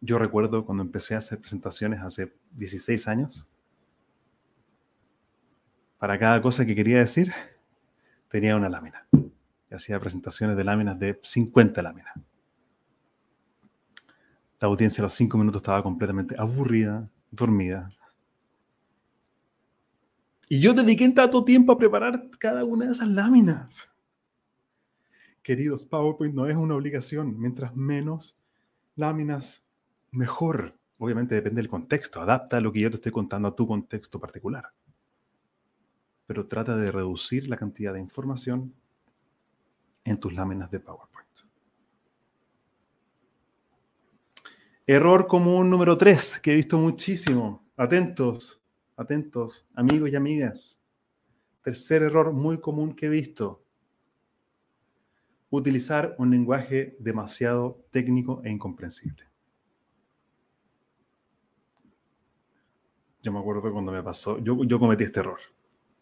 Yo 0.00 0.18
recuerdo 0.18 0.64
cuando 0.64 0.82
empecé 0.82 1.14
a 1.14 1.18
hacer 1.18 1.40
presentaciones 1.40 2.00
hace 2.00 2.34
16 2.52 3.08
años, 3.08 3.46
para 5.98 6.18
cada 6.18 6.40
cosa 6.40 6.64
que 6.64 6.74
quería 6.74 6.98
decir, 6.98 7.32
tenía 8.28 8.56
una 8.56 8.68
lámina 8.68 9.06
y 9.12 9.74
hacía 9.74 9.98
presentaciones 9.98 10.56
de 10.56 10.64
láminas 10.64 10.98
de 10.98 11.18
50 11.22 11.82
láminas. 11.82 12.14
La 14.60 14.66
audiencia 14.68 15.02
a 15.02 15.04
los 15.04 15.12
cinco 15.12 15.38
minutos 15.38 15.60
estaba 15.60 15.82
completamente 15.82 16.34
aburrida, 16.38 17.08
dormida. 17.30 17.92
Y 20.48 20.60
yo 20.60 20.72
dediqué 20.72 21.08
tanto 21.10 21.44
tiempo 21.44 21.72
a 21.72 21.78
preparar 21.78 22.30
cada 22.38 22.64
una 22.64 22.86
de 22.86 22.92
esas 22.92 23.08
láminas. 23.08 23.90
Queridos, 25.42 25.84
PowerPoint 25.84 26.34
no 26.34 26.46
es 26.46 26.56
una 26.56 26.74
obligación. 26.74 27.38
Mientras 27.38 27.76
menos 27.76 28.38
láminas, 28.96 29.64
mejor. 30.10 30.78
Obviamente 30.98 31.34
depende 31.34 31.60
del 31.60 31.70
contexto. 31.70 32.20
Adapta 32.20 32.60
lo 32.60 32.72
que 32.72 32.80
yo 32.80 32.90
te 32.90 32.96
estoy 32.96 33.12
contando 33.12 33.48
a 33.48 33.54
tu 33.54 33.66
contexto 33.66 34.18
particular. 34.18 34.72
Pero 36.26 36.46
trata 36.46 36.76
de 36.76 36.90
reducir 36.90 37.48
la 37.48 37.56
cantidad 37.56 37.92
de 37.92 38.00
información 38.00 38.74
en 40.04 40.18
tus 40.18 40.32
láminas 40.32 40.70
de 40.70 40.80
PowerPoint. 40.80 41.28
Error 44.86 45.26
común 45.26 45.68
número 45.68 45.98
3, 45.98 46.40
que 46.40 46.52
he 46.52 46.56
visto 46.56 46.78
muchísimo. 46.78 47.62
Atentos, 47.76 48.57
atentos, 48.98 49.66
amigos 49.74 50.10
y 50.10 50.16
amigas. 50.16 50.80
Tercer 51.62 52.02
error 52.02 52.32
muy 52.32 52.58
común 52.58 52.94
que 52.94 53.06
he 53.06 53.08
visto. 53.08 53.62
Utilizar 55.50 56.14
un 56.18 56.30
lenguaje 56.30 56.96
demasiado 56.98 57.86
técnico 57.90 58.42
e 58.44 58.50
incomprensible. 58.50 59.24
Yo 63.22 63.32
me 63.32 63.38
acuerdo 63.38 63.72
cuando 63.72 63.92
me 63.92 64.02
pasó, 64.02 64.38
yo, 64.38 64.62
yo 64.64 64.78
cometí 64.78 65.04
este 65.04 65.20
error 65.20 65.38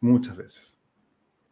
muchas 0.00 0.36
veces. 0.36 0.78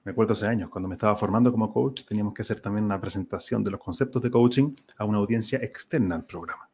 Me 0.03 0.13
acuerdo 0.13 0.33
hace 0.33 0.47
años, 0.47 0.69
cuando 0.69 0.89
me 0.89 0.97
estaba 0.97 1.17
formando 1.17 1.51
como 1.51 1.73
coach, 1.73 2.05
teníamos 2.05 2.35
que 2.35 2.43
hacer 2.43 2.61
también 2.61 2.85
una 2.85 3.01
presentación 3.01 3.65
de 3.65 3.71
los 3.71 3.81
conceptos 3.81 4.21
de 4.23 4.31
coaching 4.31 4.75
a 4.99 5.05
una 5.05 5.19
audiencia 5.19 5.59
externa 5.59 6.17
al 6.17 6.27
programa. 6.27 6.69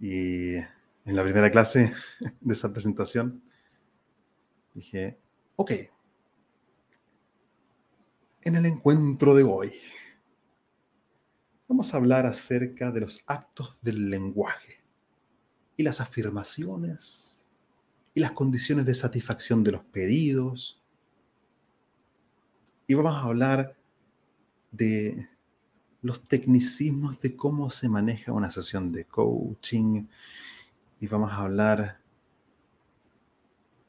Y 0.00 0.56
en 1.08 1.16
la 1.16 1.22
primera 1.22 1.50
clase 1.50 1.94
de 2.40 2.52
esa 2.52 2.70
presentación 2.70 3.42
dije, 4.74 5.18
ok, 5.56 5.72
en 8.42 8.54
el 8.54 8.66
encuentro 8.66 9.34
de 9.34 9.42
hoy 9.42 9.72
vamos 11.66 11.92
a 11.92 11.96
hablar 11.96 12.26
acerca 12.26 12.90
de 12.90 13.00
los 13.00 13.24
actos 13.26 13.78
del 13.80 14.10
lenguaje 14.10 14.84
y 15.78 15.82
las 15.82 16.02
afirmaciones 16.02 17.46
y 18.12 18.20
las 18.20 18.32
condiciones 18.32 18.84
de 18.84 18.94
satisfacción 18.94 19.64
de 19.64 19.72
los 19.72 19.84
pedidos. 19.84 20.82
Y 22.86 22.94
vamos 22.94 23.14
a 23.14 23.22
hablar 23.22 23.76
de 24.70 25.26
los 26.02 26.28
tecnicismos 26.28 27.18
de 27.20 27.34
cómo 27.34 27.70
se 27.70 27.88
maneja 27.88 28.32
una 28.32 28.50
sesión 28.50 28.92
de 28.92 29.06
coaching 29.06 30.06
y 31.00 31.06
vamos 31.06 31.32
a 31.32 31.42
hablar 31.42 32.00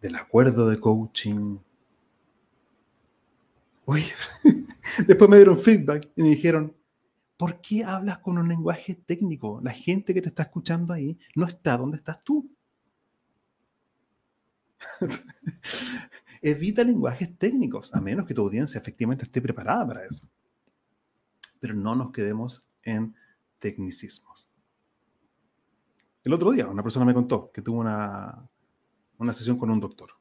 del 0.02 0.16
acuerdo 0.16 0.70
de 0.70 0.80
coaching. 0.80 1.58
Uy, 3.86 4.04
después 5.08 5.30
me 5.30 5.38
dieron 5.38 5.58
feedback 5.58 6.10
y 6.16 6.22
me 6.22 6.30
dijeron, 6.30 6.76
¿por 7.38 7.60
qué 7.62 7.84
hablas 7.84 8.20
con 8.20 8.38
un 8.38 8.48
lenguaje 8.48 8.96
técnico? 8.96 9.60
La 9.64 9.72
gente 9.72 10.14
que 10.14 10.22
te 10.22 10.30
está 10.30 10.44
escuchando 10.44 10.94
ahí 10.94 11.18
no 11.36 11.46
está 11.46 11.78
donde 11.78 11.98
estás 11.98 12.24
tú. 12.24 12.50
Evita 16.42 16.84
lenguajes 16.84 17.38
técnicos, 17.38 17.94
a 17.94 18.00
menos 18.00 18.26
que 18.26 18.34
tu 18.34 18.42
audiencia 18.42 18.80
efectivamente 18.80 19.26
esté 19.26 19.42
preparada 19.42 19.86
para 19.88 20.06
eso 20.06 20.30
pero 21.60 21.74
no 21.74 21.96
nos 21.96 22.12
quedemos 22.12 22.70
en 22.84 23.16
tecnicismos. 23.60 24.49
El 26.30 26.34
otro 26.34 26.52
día 26.52 26.68
una 26.68 26.84
persona 26.84 27.08
me 27.08 27.14
contó 27.16 27.52
que 27.52 27.60
tuvo 27.60 27.80
una, 27.80 28.48
una 29.18 29.34
sesión 29.34 29.58
con 29.58 29.72
un 29.72 29.80
doctor. 29.80 30.12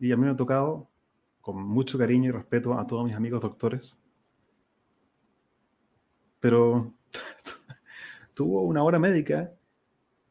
Y 0.00 0.10
a 0.10 0.16
mí 0.16 0.24
me 0.24 0.30
ha 0.30 0.34
tocado, 0.36 0.88
con 1.42 1.62
mucho 1.62 1.98
cariño 1.98 2.30
y 2.30 2.32
respeto 2.32 2.72
a 2.72 2.86
todos 2.86 3.04
mis 3.04 3.14
amigos 3.14 3.42
doctores, 3.42 3.98
pero 6.40 6.90
tuvo 8.32 8.62
una 8.62 8.82
hora 8.82 8.98
médica 8.98 9.52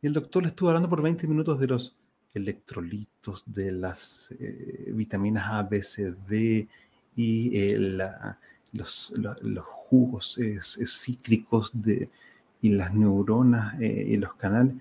y 0.01 0.07
el 0.07 0.13
doctor 0.13 0.41
le 0.41 0.49
estuvo 0.49 0.69
hablando 0.69 0.89
por 0.89 1.03
20 1.03 1.27
minutos 1.27 1.59
de 1.59 1.67
los 1.67 1.95
electrolitos, 2.33 3.43
de 3.45 3.73
las 3.73 4.33
eh, 4.39 4.91
vitaminas 4.91 5.45
A, 5.51 5.61
B, 5.61 5.83
C, 5.83 6.15
D 6.27 6.67
y 7.15 7.55
eh, 7.55 7.77
la, 7.77 8.39
los, 8.71 9.13
jugos 9.61 10.39
cítricos 10.87 11.69
de, 11.79 12.09
y 12.59 12.69
las 12.69 12.91
neuronas 12.91 13.79
eh, 13.79 14.07
y 14.09 14.17
los 14.17 14.33
canales. 14.33 14.73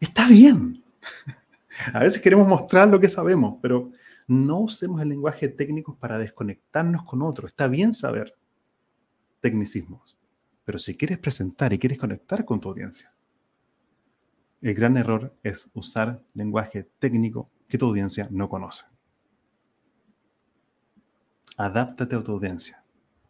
Está 0.00 0.28
bien. 0.28 0.82
A 1.92 2.00
veces 2.00 2.20
queremos 2.20 2.46
mostrar 2.46 2.88
lo 2.88 3.00
que 3.00 3.08
sabemos, 3.08 3.58
pero 3.62 3.90
no 4.26 4.60
usemos 4.60 5.00
el 5.00 5.08
lenguaje 5.08 5.48
técnico 5.48 5.96
para 5.96 6.18
desconectarnos 6.18 7.04
con 7.04 7.22
otro. 7.22 7.46
Está 7.46 7.68
bien 7.68 7.94
saber 7.94 8.36
tecnicismos, 9.40 10.18
pero 10.64 10.78
si 10.78 10.96
quieres 10.96 11.18
presentar 11.18 11.72
y 11.72 11.78
quieres 11.78 11.98
conectar 11.98 12.44
con 12.44 12.60
tu 12.60 12.68
audiencia, 12.68 13.12
el 14.60 14.74
gran 14.74 14.96
error 14.96 15.34
es 15.42 15.70
usar 15.72 16.22
lenguaje 16.34 16.88
técnico 16.98 17.48
que 17.68 17.78
tu 17.78 17.86
audiencia 17.86 18.28
no 18.30 18.48
conoce 18.48 18.86
adáptate 21.58 22.16
a 22.16 22.22
tu 22.22 22.32
audiencia. 22.32 22.82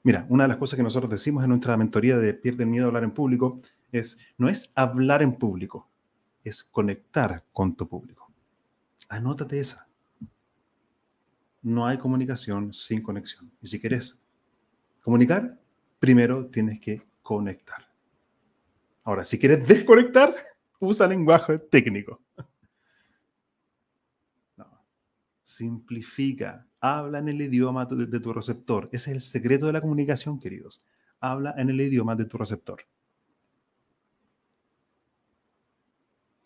Mira, 0.04 0.26
una 0.28 0.44
de 0.44 0.48
las 0.48 0.58
cosas 0.58 0.76
que 0.76 0.82
nosotros 0.82 1.10
decimos 1.10 1.42
en 1.42 1.50
nuestra 1.50 1.76
mentoría 1.76 2.18
de 2.18 2.34
Pierde 2.34 2.62
el 2.62 2.70
miedo 2.70 2.84
a 2.84 2.88
hablar 2.88 3.02
en 3.02 3.10
público 3.10 3.58
es, 3.90 4.18
no 4.36 4.48
es 4.48 4.70
hablar 4.76 5.22
en 5.22 5.34
público, 5.34 5.88
es 6.44 6.62
conectar 6.62 7.44
con 7.52 7.74
tu 7.74 7.88
público. 7.88 8.30
Anótate 9.08 9.58
esa. 9.58 9.88
No 11.62 11.86
hay 11.86 11.98
comunicación 11.98 12.72
sin 12.72 13.02
conexión. 13.02 13.50
Y 13.60 13.66
si 13.66 13.80
quieres 13.80 14.18
comunicar, 15.02 15.58
primero 15.98 16.46
tienes 16.46 16.80
que 16.80 17.02
conectar. 17.22 17.88
Ahora, 19.04 19.24
si 19.24 19.38
quieres 19.38 19.66
desconectar, 19.66 20.34
usa 20.78 21.06
lenguaje 21.06 21.58
técnico. 21.58 22.20
Simplifica, 25.42 26.68
Habla 26.80 27.18
en 27.18 27.28
el 27.28 27.40
idioma 27.40 27.86
de, 27.86 28.20
tu 28.20 28.32
receptor. 28.32 28.88
Ese 28.92 29.10
es 29.10 29.14
el 29.16 29.20
secreto 29.20 29.66
de 29.66 29.72
la 29.72 29.80
comunicación, 29.80 30.38
queridos. 30.38 30.84
Habla 31.20 31.54
en 31.56 31.70
el 31.70 31.80
idioma 31.80 32.14
de 32.14 32.24
tu 32.24 32.38
receptor. 32.38 32.84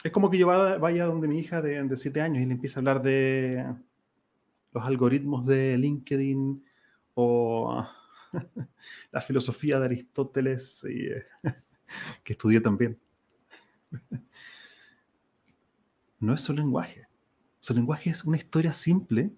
Es 0.05 0.11
como 0.11 0.31
que 0.31 0.38
yo 0.38 0.47
vaya 0.47 1.07
donde 1.07 1.29
mi 1.29 1.38
hija 1.38 1.62
de, 1.62 1.83
de 1.83 1.97
siete 1.97 2.21
años 2.21 2.43
y 2.43 2.47
le 2.47 2.53
empiece 2.53 2.79
a 2.79 2.81
hablar 2.81 3.03
de 3.03 3.65
los 4.73 4.85
algoritmos 4.85 5.47
de 5.47 5.79
LinkedIn 5.79 6.65
o 7.15 7.87
la 9.12 9.21
filosofía 9.21 9.79
de 9.79 9.85
Aristóteles, 9.85 10.85
eh, 10.85 11.25
que 12.25 12.33
estudié 12.33 12.61
también. 12.61 12.99
No 16.19 16.35
es 16.35 16.41
su 16.41 16.53
lenguaje. 16.53 17.07
Su 17.61 17.75
lenguaje 17.75 18.11
es 18.11 18.25
una 18.25 18.37
historia 18.37 18.73
simple 18.73 19.33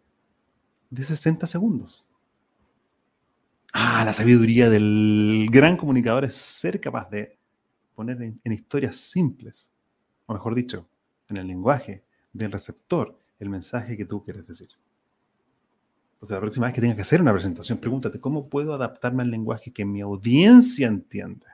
de 0.91 1.05
60 1.05 1.47
segundos. 1.47 2.09
Ah, 3.73 4.05
la 4.05 4.13
sabiduría 4.13 4.71
del 4.71 5.49
gran 5.51 5.77
comunicador 5.77 6.25
es 6.25 6.37
ser 6.37 6.81
capaz 6.81 7.11
de 7.11 7.37
poner 7.95 8.23
en, 8.23 8.53
historias 8.53 8.97
simples, 8.97 9.74
o 10.27 10.33
mejor 10.33 10.55
dicho, 10.55 10.89
en 11.29 11.37
el 11.37 11.47
lenguaje 11.47 12.05
del 12.33 12.53
receptor, 12.53 13.19
el 13.39 13.51
mensaje 13.51 13.97
que 13.97 14.05
tú 14.05 14.23
quieres 14.23 14.47
decir. 14.47 14.69
Entonces, 16.15 16.35
la 16.35 16.41
próxima 16.41 16.67
vez 16.67 16.75
que 16.75 16.81
tengas 16.81 16.97
que 16.97 17.03
hacer 17.03 17.21
una 17.21 17.33
presentación, 17.33 17.79
pregúntate, 17.79 18.21
¿cómo 18.21 18.49
puedo 18.49 18.75
adaptarme 18.75 19.23
al 19.23 19.31
lenguaje 19.31 19.73
que 19.73 19.85
mi 19.85 20.01
audiencia 20.01 20.87
entiende? 20.87 21.47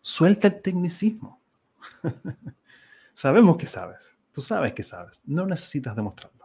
Suelta 0.00 0.48
el 0.48 0.60
tecnicismo. 0.60 1.40
Sabemos 3.12 3.56
que 3.56 3.66
sabes. 3.66 4.18
Tú 4.32 4.40
sabes 4.40 4.72
que 4.72 4.82
sabes. 4.82 5.22
No 5.26 5.46
necesitas 5.46 5.94
demostrarlo. 5.94 6.41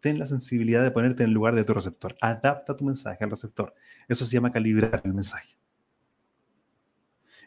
Ten 0.00 0.18
la 0.18 0.26
sensibilidad 0.26 0.82
de 0.82 0.90
ponerte 0.90 1.22
en 1.22 1.28
el 1.28 1.34
lugar 1.34 1.54
de 1.54 1.64
tu 1.64 1.74
receptor. 1.74 2.16
Adapta 2.20 2.76
tu 2.76 2.84
mensaje 2.84 3.22
al 3.22 3.30
receptor. 3.30 3.74
Eso 4.08 4.24
se 4.24 4.32
llama 4.32 4.50
calibrar 4.50 5.02
el 5.04 5.14
mensaje. 5.14 5.56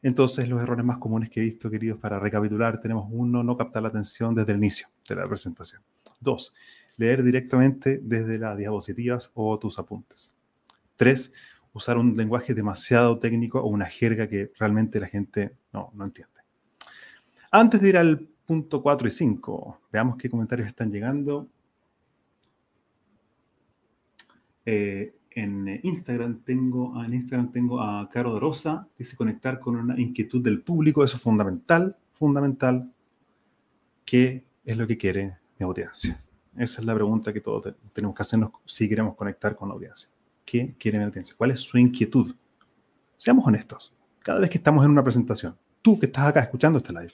Entonces, 0.04 0.50
los 0.50 0.62
errores 0.62 0.86
más 0.86 0.98
comunes 0.98 1.30
que 1.30 1.40
he 1.40 1.44
visto, 1.44 1.72
queridos, 1.72 1.98
para 1.98 2.20
recapitular, 2.20 2.80
tenemos 2.82 3.08
uno, 3.10 3.42
no 3.42 3.58
captar 3.58 3.82
la 3.82 3.90
atención 3.90 4.36
desde 4.36 4.52
el 4.52 4.58
inicio 4.58 4.88
de 5.08 5.16
la 5.16 5.28
presentación. 5.28 5.82
Dos, 6.20 6.54
leer 6.98 7.24
directamente 7.24 8.00
desde 8.04 8.38
las 8.38 8.58
diapositivas 8.58 9.32
o 9.34 9.58
tus 9.58 9.80
apuntes. 9.80 10.36
Tres, 10.98 11.32
usar 11.72 11.98
un 11.98 12.14
lenguaje 12.14 12.54
demasiado 12.54 13.18
técnico 13.18 13.60
o 13.60 13.68
una 13.68 13.86
jerga 13.86 14.28
que 14.28 14.52
realmente 14.60 15.00
la 15.00 15.08
gente 15.08 15.56
no, 15.72 15.92
no 15.94 16.04
entiende. 16.04 16.34
Antes 17.50 17.82
de 17.82 17.90
ir 17.90 17.98
al 17.98 18.20
punto 18.46 18.82
4 18.82 19.08
y 19.08 19.12
5, 19.12 19.82
veamos 19.92 20.18
qué 20.18 20.30
comentarios 20.30 20.68
están 20.68 20.92
llegando. 20.92 21.48
Eh, 24.66 25.16
en 25.32 25.80
Instagram 25.84 26.44
tengo, 26.44 27.04
en 27.04 27.14
Instagram 27.14 27.52
tengo 27.52 27.82
a 27.82 28.10
Caro 28.10 28.36
de 28.36 28.40
Rosa, 28.40 28.88
dice 28.98 29.16
conectar 29.16 29.60
con 29.60 29.76
una 29.76 30.00
inquietud 30.00 30.42
del 30.42 30.62
público, 30.62 31.04
eso 31.04 31.18
es 31.18 31.24
fundamental, 31.24 31.98
fundamental. 32.14 32.92
¿Qué 34.06 34.46
es 34.64 34.78
lo 34.78 34.86
que 34.86 34.98
quiere 34.98 35.38
mi 35.58 35.64
audiencia? 35.66 36.22
Esa 36.56 36.82
es 36.82 36.86
la 36.86 36.94
pregunta 36.94 37.34
que 37.34 37.42
todos 37.42 37.74
tenemos 37.94 38.16
que 38.16 38.22
hacernos 38.22 38.52
si 38.66 38.88
queremos 38.88 39.16
conectar 39.16 39.56
con 39.56 39.70
la 39.70 39.74
audiencia. 39.74 40.10
¿Qué 40.46 40.76
quiere 40.78 41.00
mi 41.00 41.06
audiencia? 41.06 41.34
¿Cuál 41.36 41.52
es 41.52 41.62
su 41.62 41.78
inquietud? 41.78 42.36
Seamos 43.18 43.48
honestos. 43.48 43.94
Cada 44.20 44.40
vez 44.40 44.50
que 44.50 44.58
estamos 44.58 44.86
en 44.86 44.92
una 44.92 45.04
presentación, 45.04 45.58
tú 45.82 45.98
que 45.98 46.06
estás 46.06 46.28
acá 46.28 46.42
escuchando 46.42 46.78
este 46.78 46.94
live, 46.94 47.14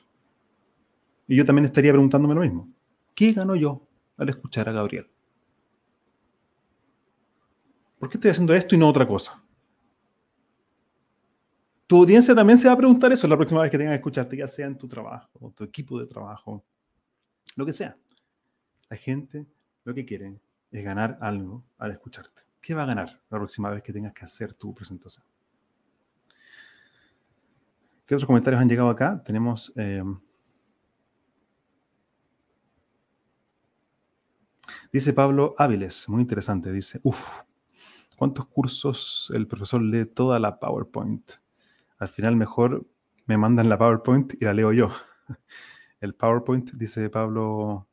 y 1.28 1.36
yo 1.36 1.46
también 1.46 1.66
estaría 1.66 1.92
preguntándome 1.92 2.36
lo 2.36 2.42
mismo. 2.42 2.68
¿Qué 3.16 3.32
gano 3.32 3.56
yo 3.56 3.88
al 4.18 4.30
escuchar 4.30 4.68
a 4.68 4.72
Gabriel? 4.72 5.08
¿Por 8.00 8.10
qué 8.10 8.18
estoy 8.18 8.32
haciendo 8.32 8.54
esto 8.56 8.76
y 8.76 8.78
no 8.78 8.88
otra 8.88 9.06
cosa? 9.06 9.44
Tu 11.86 11.98
audiencia 11.98 12.34
también 12.34 12.58
se 12.58 12.68
va 12.68 12.74
a 12.74 12.78
preguntar 12.78 13.12
eso 13.12 13.28
la 13.28 13.36
próxima 13.36 13.62
vez 13.62 13.72
que 13.72 13.78
tengan 13.78 13.94
que 13.94 13.98
escucharte, 13.98 14.38
ya 14.38 14.48
sea 14.48 14.68
en 14.68 14.78
tu 14.78 14.88
trabajo, 14.88 15.52
tu 15.56 15.64
equipo 15.64 16.00
de 16.00 16.06
trabajo, 16.08 16.64
lo 17.56 17.66
que 17.66 17.74
sea. 17.74 17.98
La 18.90 18.96
gente 18.96 19.46
lo 19.84 19.94
que 19.94 20.06
quiere 20.06 20.40
es 20.72 20.84
ganar 20.84 21.18
algo 21.20 21.66
al 21.78 21.92
escucharte. 21.92 22.44
¿Qué 22.62 22.74
va 22.74 22.84
a 22.84 22.86
ganar 22.86 23.22
la 23.30 23.38
próxima 23.38 23.70
vez 23.70 23.82
que 23.82 23.92
tengas 23.92 24.14
que 24.14 24.24
hacer 24.24 24.54
tu 24.54 24.74
presentación? 24.74 25.26
¿Qué 28.06 28.16
otros 28.16 28.28
comentarios 28.28 28.62
han 28.62 28.70
llegado 28.70 28.90
acá? 28.90 29.22
Tenemos... 29.26 29.74
Eh, 29.76 30.04
dice 34.92 35.14
Pablo 35.14 35.56
Áviles, 35.58 36.08
muy 36.08 36.22
interesante, 36.22 36.72
dice, 36.72 37.00
uff, 37.04 37.42
¿cuántos 38.20 38.48
cursos 38.48 39.32
el 39.34 39.48
profesor 39.48 39.82
lee 39.82 40.06
toda 40.06 40.40
la 40.40 40.60
PowerPoint? 40.60 41.32
Al 41.98 42.10
final 42.10 42.36
mejor 42.36 42.86
me 43.26 43.38
mandan 43.38 43.70
la 43.70 43.78
PowerPoint 43.78 44.34
y 44.42 44.44
la 44.44 44.54
leo 44.54 44.74
yo. 44.74 44.92
El 46.02 46.16
PowerPoint, 46.16 46.72
dice 46.74 47.10
Pablo 47.10 47.88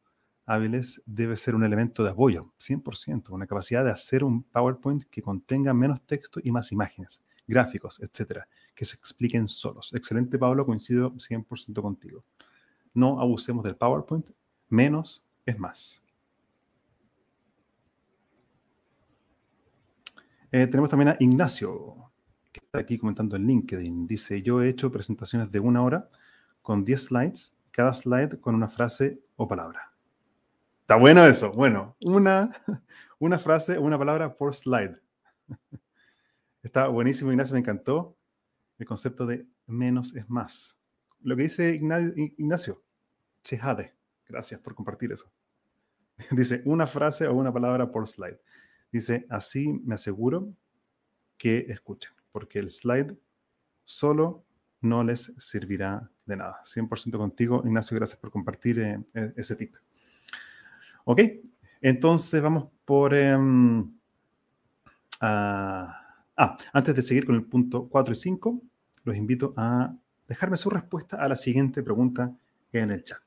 Áviles, 0.44 1.00
debe 1.06 1.36
ser 1.36 1.54
un 1.54 1.62
elemento 1.64 2.02
de 2.02 2.10
apoyo, 2.10 2.52
100%, 2.58 3.30
una 3.30 3.46
capacidad 3.46 3.84
de 3.84 3.90
hacer 3.90 4.24
un 4.24 4.42
PowerPoint 4.42 5.04
que 5.04 5.22
contenga 5.22 5.72
menos 5.72 6.00
texto 6.02 6.40
y 6.42 6.50
más 6.50 6.72
imágenes, 6.72 7.22
gráficos, 7.46 8.00
etcétera, 8.00 8.48
que 8.74 8.84
se 8.84 8.96
expliquen 8.96 9.46
solos. 9.46 9.92
Excelente, 9.94 10.38
Pablo, 10.38 10.66
coincido 10.66 11.12
100% 11.12 11.80
contigo. 11.82 12.24
No 12.94 13.20
abusemos 13.20 13.64
del 13.64 13.76
PowerPoint, 13.76 14.30
menos 14.68 15.24
es 15.44 15.58
más. 15.58 16.02
Eh, 20.56 20.66
tenemos 20.66 20.88
también 20.88 21.08
a 21.10 21.16
Ignacio, 21.20 22.10
que 22.50 22.60
está 22.64 22.78
aquí 22.78 22.96
comentando 22.96 23.36
en 23.36 23.46
LinkedIn. 23.46 24.06
Dice, 24.06 24.40
yo 24.40 24.62
he 24.62 24.70
hecho 24.70 24.90
presentaciones 24.90 25.52
de 25.52 25.60
una 25.60 25.82
hora 25.82 26.08
con 26.62 26.82
10 26.82 27.04
slides, 27.04 27.54
cada 27.70 27.92
slide 27.92 28.40
con 28.40 28.54
una 28.54 28.66
frase 28.66 29.20
o 29.36 29.46
palabra. 29.46 29.92
Está 30.80 30.96
bueno 30.96 31.26
eso. 31.26 31.52
Bueno, 31.52 31.94
una, 32.00 32.56
una 33.18 33.38
frase 33.38 33.76
o 33.76 33.82
una 33.82 33.98
palabra 33.98 34.34
por 34.34 34.54
slide. 34.54 34.98
Está 36.62 36.88
buenísimo, 36.88 37.30
Ignacio, 37.32 37.52
me 37.52 37.60
encantó 37.60 38.16
el 38.78 38.86
concepto 38.86 39.26
de 39.26 39.46
menos 39.66 40.16
es 40.16 40.26
más. 40.30 40.80
Lo 41.20 41.36
que 41.36 41.42
dice 41.42 41.74
Ignacio, 41.74 42.82
Chejade, 43.44 43.94
gracias 44.26 44.58
por 44.62 44.74
compartir 44.74 45.12
eso. 45.12 45.30
Dice 46.30 46.62
una 46.64 46.86
frase 46.86 47.26
o 47.26 47.34
una 47.34 47.52
palabra 47.52 47.92
por 47.92 48.08
slide. 48.08 48.40
Dice, 48.96 49.26
así 49.28 49.68
me 49.84 49.96
aseguro 49.96 50.54
que 51.36 51.66
escuchen, 51.68 52.12
porque 52.32 52.58
el 52.58 52.70
slide 52.70 53.14
solo 53.84 54.46
no 54.80 55.04
les 55.04 55.34
servirá 55.36 56.10
de 56.24 56.36
nada. 56.36 56.62
100% 56.64 57.18
contigo, 57.18 57.60
Ignacio, 57.66 57.94
gracias 57.94 58.18
por 58.18 58.30
compartir 58.30 58.80
eh, 58.80 58.98
e-, 59.12 59.34
ese 59.36 59.54
tip. 59.56 59.74
Ok, 61.04 61.20
entonces 61.82 62.40
vamos 62.40 62.68
por... 62.86 63.12
Em, 63.14 63.86
ah, 65.20 66.02
antes 66.72 66.94
de 66.94 67.02
seguir 67.02 67.26
con 67.26 67.34
el 67.34 67.44
punto 67.44 67.90
4 67.90 68.14
y 68.14 68.16
5, 68.16 68.62
los 69.04 69.14
invito 69.14 69.52
a 69.58 69.94
dejarme 70.26 70.56
su 70.56 70.70
respuesta 70.70 71.18
a 71.18 71.28
la 71.28 71.36
siguiente 71.36 71.82
pregunta 71.82 72.34
en 72.72 72.92
el 72.92 73.04
chat 73.04 73.20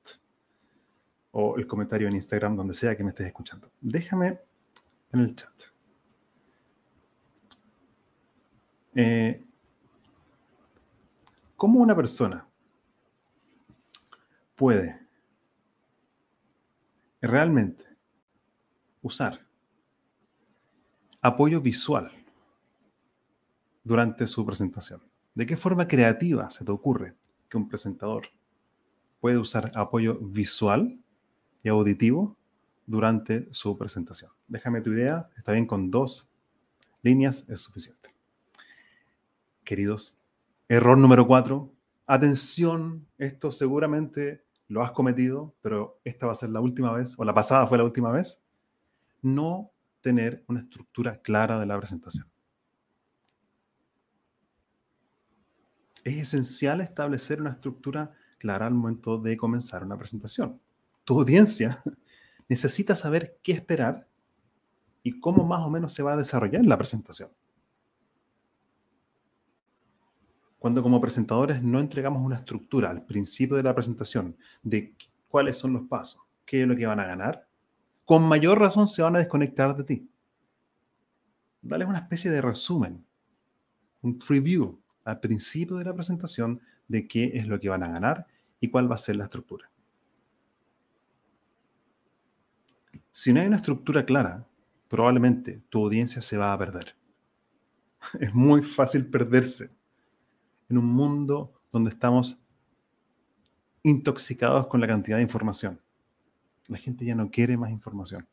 o 1.30 1.58
el 1.58 1.68
comentario 1.68 2.08
en 2.08 2.16
Instagram, 2.16 2.56
donde 2.56 2.74
sea 2.74 2.98
que 2.98 3.04
me 3.04 3.12
estés 3.12 3.28
escuchando. 3.28 3.72
Déjame 3.80 4.49
en 5.12 5.20
el 5.20 5.36
chat. 5.36 5.64
Eh, 8.96 9.44
¿Cómo 11.56 11.80
una 11.80 11.96
persona 11.96 12.48
puede 14.56 15.00
realmente 17.22 17.86
usar 19.02 19.46
apoyo 21.22 21.62
visual 21.62 22.12
durante 23.84 24.26
su 24.28 24.46
presentación? 24.46 25.02
¿De 25.36 25.46
qué 25.46 25.56
forma 25.56 25.88
creativa 25.88 26.50
se 26.50 26.66
te 26.66 26.72
ocurre 26.72 27.16
que 27.50 27.58
un 27.58 27.68
presentador 27.68 28.28
puede 29.20 29.38
usar 29.38 29.72
apoyo 29.76 30.18
visual 30.22 31.00
y 31.64 31.70
auditivo 31.70 32.39
durante 32.90 33.48
su 33.52 33.78
presentación? 33.78 34.32
Déjame 34.48 34.82
tu 34.82 34.92
idea, 34.92 35.30
está 35.38 35.52
bien 35.52 35.68
con 35.68 35.92
dos 35.92 36.28
líneas, 37.04 37.46
es 37.48 37.62
suficiente. 37.62 38.10
Queridos, 39.64 40.18
error 40.68 40.98
número 40.98 41.28
cuatro, 41.28 41.72
atención, 42.08 43.08
esto 43.20 43.52
seguramente 43.52 44.44
lo 44.68 44.82
has 44.84 44.92
cometido, 44.92 45.54
pero 45.62 46.00
esta 46.04 46.26
va 46.26 46.32
a 46.32 46.36
ser 46.36 46.50
la 46.50 46.62
última 46.62 46.92
vez, 46.92 47.14
o 47.20 47.24
la 47.24 47.34
pasada 47.34 47.68
fue 47.68 47.78
la 47.78 47.84
última 47.84 48.12
vez, 48.12 48.42
no 49.22 49.72
tener 50.02 50.44
una 50.48 50.62
estructura 50.62 51.22
clara 51.22 51.60
de 51.60 51.68
la 51.68 51.78
presentación. 51.78 52.28
Es 56.04 56.18
esencial 56.18 56.82
establecer 56.82 57.40
una 57.40 57.52
estructura 57.52 58.12
clara 58.40 58.66
al 58.66 58.74
momento 58.74 59.20
de 59.20 59.38
comenzar 59.38 59.84
una 59.84 59.98
presentación. 59.98 60.60
Tu 61.04 61.20
audiencia 61.20 61.84
necesita 62.50 62.96
saber 62.96 63.38
qué 63.44 63.54
esperar 63.54 64.08
y 65.04 65.20
cómo 65.20 65.46
más 65.46 65.62
o 65.62 65.70
menos 65.70 65.94
se 65.94 66.04
va 66.04 66.14
a 66.14 66.18
desarrollar 66.18 66.66
la 66.66 66.78
presentación. 66.78 67.30
Cuando 70.58 70.84
como 70.84 71.00
presentadores 71.00 71.64
no 71.64 71.80
entregamos 71.80 72.22
una 72.22 72.36
estructura 72.36 72.90
al 72.90 73.06
principio 73.06 73.56
de 73.56 73.64
la 73.64 73.74
presentación 73.74 74.36
de 74.62 74.94
cuáles 75.30 75.58
son 75.58 75.72
los 75.72 75.84
pasos, 75.88 76.22
qué 76.46 76.64
es 76.64 76.68
lo 76.68 76.76
que 76.76 76.86
van 76.86 77.00
a 77.00 77.06
ganar, 77.06 77.48
con 78.04 78.28
mayor 78.28 78.60
razón 78.60 78.88
se 78.88 79.02
van 79.02 79.16
a 79.16 79.20
desconectar 79.20 79.78
de 79.78 79.84
ti. 79.84 80.10
Dale 81.62 81.86
una 81.86 82.00
especie 82.00 82.32
de 82.32 82.42
resumen, 82.42 83.06
un 84.02 84.20
preview 84.20 84.82
al 85.06 85.20
principio 85.20 85.78
de 85.78 85.86
la 85.86 85.94
presentación 85.94 86.60
de 86.88 87.08
qué 87.08 87.32
es 87.36 87.48
lo 87.48 87.60
que 87.60 87.70
van 87.70 87.84
a 87.84 87.90
ganar 87.90 88.28
y 88.60 88.70
cuál 88.70 88.90
va 88.92 88.96
a 88.96 88.98
ser 88.98 89.16
la 89.16 89.26
estructura. 89.26 89.70
Si 93.12 93.34
no 93.34 93.42
hay 93.42 93.48
una 93.48 93.58
estructura 93.58 94.06
clara, 94.06 94.48
probablemente 94.88 95.62
tu 95.70 95.84
audiencia 95.84 96.22
se 96.22 96.38
va 96.38 96.54
a 96.54 96.58
perder. 96.58 96.96
Es 98.20 98.34
muy 98.34 98.62
fácil 98.62 99.06
perderse 99.08 99.72
en 100.70 100.78
un 100.78 100.86
mundo 100.86 101.62
donde 101.72 101.90
estamos 101.90 102.42
intoxicados 103.84 104.68
con 104.68 104.82
la 104.82 104.88
cantidad 104.88 105.18
de 105.18 105.24
información. 105.24 105.82
La 106.68 106.78
gente 106.78 107.06
ya 107.06 107.16
no 107.16 107.32
quiere 107.32 107.58
más 107.58 107.72
información. 107.72 108.28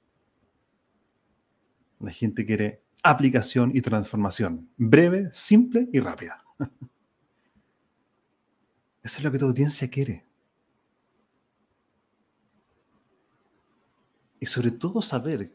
La 1.98 2.10
gente 2.12 2.44
quiere 2.44 2.82
aplicación 3.02 3.70
y 3.74 3.80
transformación. 3.80 4.68
Breve, 4.76 5.30
simple 5.32 5.88
y 5.92 6.00
rápida. 6.00 6.36
Eso 9.02 9.18
es 9.18 9.24
lo 9.24 9.32
que 9.32 9.38
tu 9.38 9.46
audiencia 9.46 9.88
quiere. 9.88 10.25
Y 14.40 14.46
sobre 14.46 14.70
todo 14.70 15.02
saber 15.02 15.52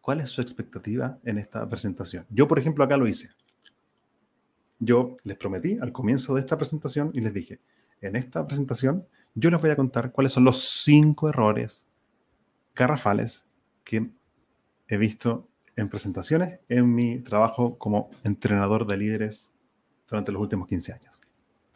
cuál 0.00 0.20
es 0.20 0.30
su 0.30 0.40
expectativa 0.40 1.18
en 1.24 1.38
esta 1.38 1.68
presentación. 1.68 2.26
Yo, 2.30 2.46
por 2.46 2.58
ejemplo, 2.58 2.84
acá 2.84 2.96
lo 2.96 3.08
hice. 3.08 3.30
Yo 4.78 5.16
les 5.24 5.36
prometí 5.36 5.78
al 5.80 5.92
comienzo 5.92 6.34
de 6.34 6.40
esta 6.40 6.56
presentación 6.56 7.10
y 7.14 7.20
les 7.20 7.32
dije, 7.32 7.60
en 8.00 8.16
esta 8.16 8.46
presentación 8.46 9.06
yo 9.34 9.50
les 9.50 9.60
voy 9.60 9.70
a 9.70 9.76
contar 9.76 10.12
cuáles 10.12 10.32
son 10.32 10.44
los 10.44 10.60
cinco 10.82 11.28
errores 11.28 11.88
garrafales 12.74 13.46
que 13.84 14.10
he 14.88 14.96
visto 14.96 15.48
en 15.76 15.88
presentaciones 15.88 16.60
en 16.68 16.94
mi 16.94 17.20
trabajo 17.20 17.76
como 17.78 18.10
entrenador 18.24 18.86
de 18.86 18.96
líderes 18.96 19.52
durante 20.08 20.32
los 20.32 20.40
últimos 20.40 20.68
15 20.68 20.92
años. 20.92 21.20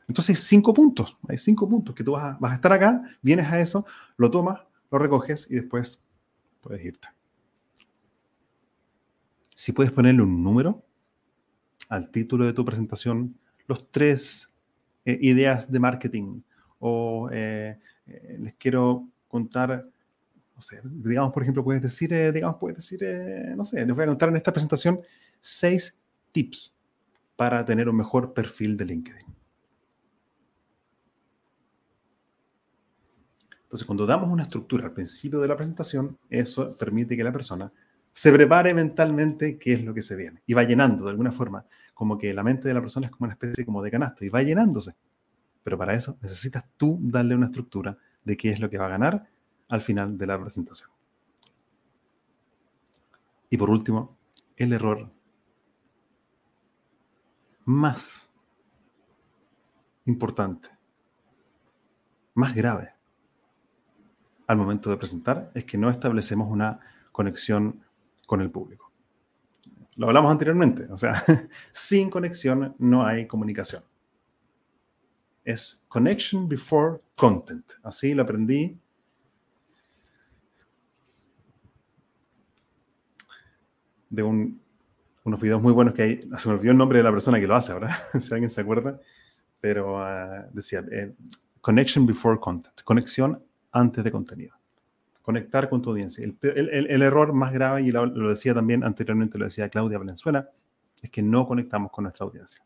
Entonces, 0.09 0.41
cinco 0.41 0.75
puntos, 0.75 1.17
hay 1.29 1.37
cinco 1.37 1.69
puntos 1.69 1.95
que 1.95 2.03
tú 2.03 2.13
vas 2.13 2.25
a, 2.25 2.39
vas 2.41 2.53
a 2.53 2.55
estar 2.55 2.73
acá, 2.73 3.03
vienes 3.23 3.47
a 3.47 3.61
eso, 3.61 3.87
lo 4.17 4.31
tomas, 4.31 4.61
lo 4.91 4.99
recoges 4.99 5.51
y 5.51 5.55
después 5.55 6.03
puedes 6.61 6.85
irte. 6.85 7.09
Si 9.55 9.73
puedes 9.73 9.93
ponerle 9.93 10.23
un 10.23 10.43
número 10.43 10.85
al 11.89 12.11
título 12.11 12.45
de 12.45 12.53
tu 12.53 12.65
presentación, 12.65 13.39
los 13.67 13.91
tres 13.91 14.51
eh, 15.05 15.19
ideas 15.21 15.71
de 15.71 15.81
marketing 15.81 16.41
o 16.79 17.29
eh, 17.33 17.79
eh, 18.07 18.37
les 18.41 18.55
quiero 18.55 19.09
contar 19.29 19.87
digamos, 20.83 21.33
por 21.33 21.43
ejemplo, 21.43 21.65
puedes 21.65 21.81
decir, 21.81 22.11
digamos, 22.35 22.59
puedes 22.61 22.77
decir, 22.77 23.01
no 23.57 23.65
sé, 23.65 23.87
les 23.87 23.97
voy 23.97 24.03
a 24.03 24.09
contar 24.09 24.29
en 24.29 24.37
esta 24.37 24.53
presentación 24.53 25.01
seis 25.41 25.99
tips 26.33 26.75
para 27.35 27.65
tener 27.65 27.89
un 27.89 27.97
mejor 27.97 28.35
perfil 28.35 28.77
de 28.77 28.85
LinkedIn. 28.85 29.40
Entonces, 33.71 33.87
cuando 33.87 34.05
damos 34.05 34.29
una 34.29 34.43
estructura 34.43 34.87
al 34.87 34.93
principio 34.93 35.39
de 35.39 35.47
la 35.47 35.57
presentación, 35.57 36.19
eso 36.29 36.77
permite 36.77 37.17
que 37.17 37.23
la 37.23 37.31
persona 37.31 37.73
se 38.13 38.33
prepare 38.33 38.75
mentalmente 38.75 39.61
qué 39.61 39.75
es 39.75 39.85
lo 39.85 39.95
que 39.95 40.03
se 40.03 40.17
viene 40.17 40.43
y 40.45 40.55
va 40.55 40.65
llenando 40.65 41.05
de 41.05 41.13
alguna 41.13 41.31
forma, 41.31 41.65
como 41.95 42.19
que 42.19 42.35
la 42.35 42.43
mente 42.43 42.67
de 42.67 42.75
la 42.75 42.81
persona 42.81 43.07
es 43.07 43.13
como 43.13 43.27
una 43.27 43.35
especie 43.35 43.65
como 43.65 43.81
de 43.81 43.93
canasto 43.93 44.25
y 44.25 44.29
va 44.29 44.43
llenándose. 44.43 44.97
Pero 45.63 45.79
para 45.79 45.95
eso 45.95 46.19
necesitas 46.21 46.65
tú 46.77 46.99
darle 47.01 47.37
una 47.37 47.47
estructura 47.47 47.97
de 48.25 48.37
qué 48.37 48.51
es 48.51 48.59
lo 48.59 48.69
que 48.69 48.77
va 48.77 48.87
a 48.87 48.89
ganar 48.89 49.29
al 49.69 49.81
final 49.81 50.19
de 50.19 50.27
la 50.27 50.41
presentación. 50.41 50.91
Y 53.51 53.57
por 53.57 53.71
último, 53.71 54.19
el 54.57 54.73
error 54.73 55.13
más 57.67 58.33
importante, 60.07 60.71
más 62.35 62.53
grave 62.53 62.95
al 64.51 64.57
momento 64.57 64.91
de 64.91 64.97
presentar 64.97 65.53
es 65.55 65.65
que 65.65 65.79
no 65.79 65.91
establecemos 65.91 66.51
una 66.51 66.81
conexión 67.13 67.85
con 68.27 68.41
el 68.41 68.51
público. 68.51 68.91
Lo 69.95 70.09
hablamos 70.09 70.33
anteriormente, 70.33 70.89
o 70.91 70.97
sea, 70.97 71.23
sin 71.73 72.11
conexión 72.11 72.75
no 72.79 73.07
hay 73.07 73.29
comunicación. 73.29 73.85
Es 75.45 75.85
connection 75.87 76.49
before 76.49 76.99
content. 77.15 77.65
Así 77.85 78.13
lo 78.13 78.25
aprendí 78.25 78.77
de 84.09 84.23
unos 84.25 85.41
videos 85.41 85.63
muy 85.63 85.73
buenos 85.73 85.95
que 85.95 86.03
hay. 86.03 86.29
Se 86.39 86.49
me 86.49 86.57
olvidó 86.57 86.73
el 86.73 86.79
nombre 86.79 86.99
de 86.99 87.05
la 87.05 87.13
persona 87.13 87.39
que 87.39 87.47
lo 87.47 87.55
hace 87.55 87.71
ahora, 87.71 87.97
si 88.19 88.35
alguien 88.35 88.51
se 88.51 88.63
acuerda. 88.63 88.99
Pero 89.61 90.03
ah, 90.03 90.49
decía, 90.53 90.85
eh, 90.91 91.15
connection 91.61 92.05
before 92.05 92.41
content, 92.41 92.83
conexión 92.83 93.45
antes 93.73 94.03
de 94.05 94.11
contenido. 94.11 94.55
Conectar 95.23 95.69
con 95.69 95.83
tu 95.83 95.91
audiencia. 95.91 96.25
El, 96.25 97.03
error 97.03 97.33
más 97.33 97.53
grave, 97.53 97.83
y 97.83 97.91
lo, 97.91 98.29
decía 98.29 98.55
también 98.55 98.83
anteriormente, 98.85 99.39
lo 99.39 99.45
decía 99.45 99.69
Claudia 99.69 99.99
Valenzuela, 99.99 100.51
es 101.01 101.11
que 101.11 101.23
no 101.23 101.47
conectamos 101.47 101.91
con 101.93 102.05
nuestra 102.05 102.27
audiencia. 102.27 102.65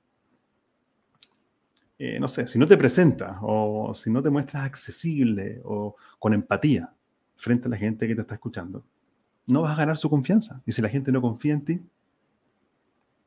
Eh, 1.99 2.19
no 2.19 2.27
sé, 2.27 2.47
si 2.47 2.59
no 2.59 2.67
te 2.67 2.77
presentas 2.77 3.37
o 3.41 3.93
si 3.95 4.11
no 4.11 4.23
te 4.23 4.31
muestras 4.31 4.65
accesible 4.65 5.61
o 5.65 5.95
con 6.19 6.35
empatía 6.35 6.93
frente 7.37 7.69
a 7.69 7.71
la 7.71 7.77
gente 7.77 8.09
que 8.09 8.15
te 8.15 8.23
está 8.23 8.35
escuchando, 8.35 8.85
no 9.47 9.63
vas 9.63 9.73
a 9.73 9.77
ganar 9.77 9.97
su 9.97 10.11
confianza. 10.11 10.63
Y 10.65 10.73
si 10.73 10.83
la 10.83 10.89
gente 10.89 11.13
no 11.13 11.21
confía 11.21 11.53
en 11.53 11.65
ti, 11.65 11.83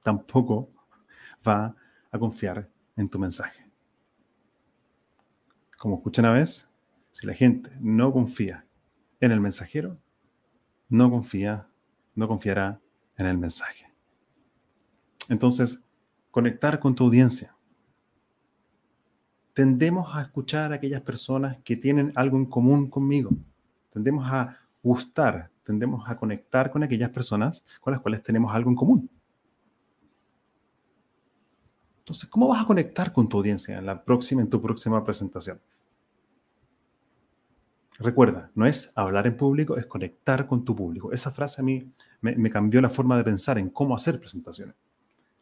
tampoco 0.04 0.70
va 1.48 1.76
a 2.12 2.20
confiar 2.20 2.68
en 2.96 3.10
tu 3.10 3.20
mensaje. 3.20 3.66
Como 5.78 5.98
escuché 5.98 6.22
una 6.22 6.34
vez, 6.34 6.67
si 7.18 7.26
la 7.26 7.34
gente 7.34 7.72
no 7.80 8.14
confía 8.14 8.64
en 9.20 9.32
el 9.32 9.42
mensajero, 9.42 9.98
no 10.88 11.10
confía, 11.10 11.68
no 12.14 12.28
confiará 12.28 12.80
en 13.18 13.26
el 13.26 13.40
mensaje. 13.40 13.92
Entonces, 15.28 15.84
conectar 16.30 16.80
con 16.80 16.94
tu 16.94 17.06
audiencia. 17.06 17.56
Tendemos 19.54 20.16
a 20.16 20.22
escuchar 20.22 20.72
a 20.72 20.76
aquellas 20.76 21.02
personas 21.02 21.58
que 21.64 21.76
tienen 21.76 22.14
algo 22.14 22.38
en 22.38 22.46
común 22.46 22.88
conmigo. 22.88 23.32
Tendemos 23.90 24.32
a 24.32 24.56
gustar, 24.84 25.50
tendemos 25.64 26.08
a 26.08 26.16
conectar 26.18 26.70
con 26.70 26.84
aquellas 26.84 27.10
personas 27.10 27.66
con 27.82 27.94
las 27.94 28.02
cuales 28.02 28.22
tenemos 28.22 28.54
algo 28.54 28.70
en 28.70 28.76
común. 28.76 29.10
Entonces, 31.98 32.30
¿cómo 32.30 32.50
vas 32.50 32.62
a 32.62 32.68
conectar 32.68 33.12
con 33.12 33.28
tu 33.28 33.38
audiencia 33.38 33.80
en, 33.80 33.88
la 33.88 34.04
próxima, 34.06 34.44
en 34.44 34.52
tu 34.52 34.62
próxima 34.62 35.04
presentación? 35.04 35.60
Recuerda, 38.00 38.52
no 38.54 38.68
es 38.68 38.92
hablar 38.96 39.26
en 39.26 39.36
público, 39.36 39.76
es 39.78 39.88
conectar 39.88 40.46
con 40.46 40.64
tu 40.64 40.76
público. 40.76 41.12
Esa 41.12 41.32
frase 41.32 41.62
a 41.62 41.64
mí 41.64 41.92
me, 42.22 42.50
cambió 42.50 42.80
la 42.80 42.90
forma 42.90 43.18
de 43.18 43.24
pensar 43.24 43.58
en 43.58 43.70
cómo 43.70 43.96
hacer 43.96 44.20
presentaciones. 44.20 44.76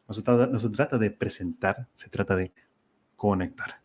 No 0.08 0.14
se, 0.14 0.22
trata, 0.22 0.48
no 0.48 0.60
se 0.60 0.70
trata 0.70 0.98
de 0.98 1.12
presentar, 1.12 1.88
se 1.94 2.10
trata 2.10 2.36
de 2.36 2.54
conectar. 3.16 3.82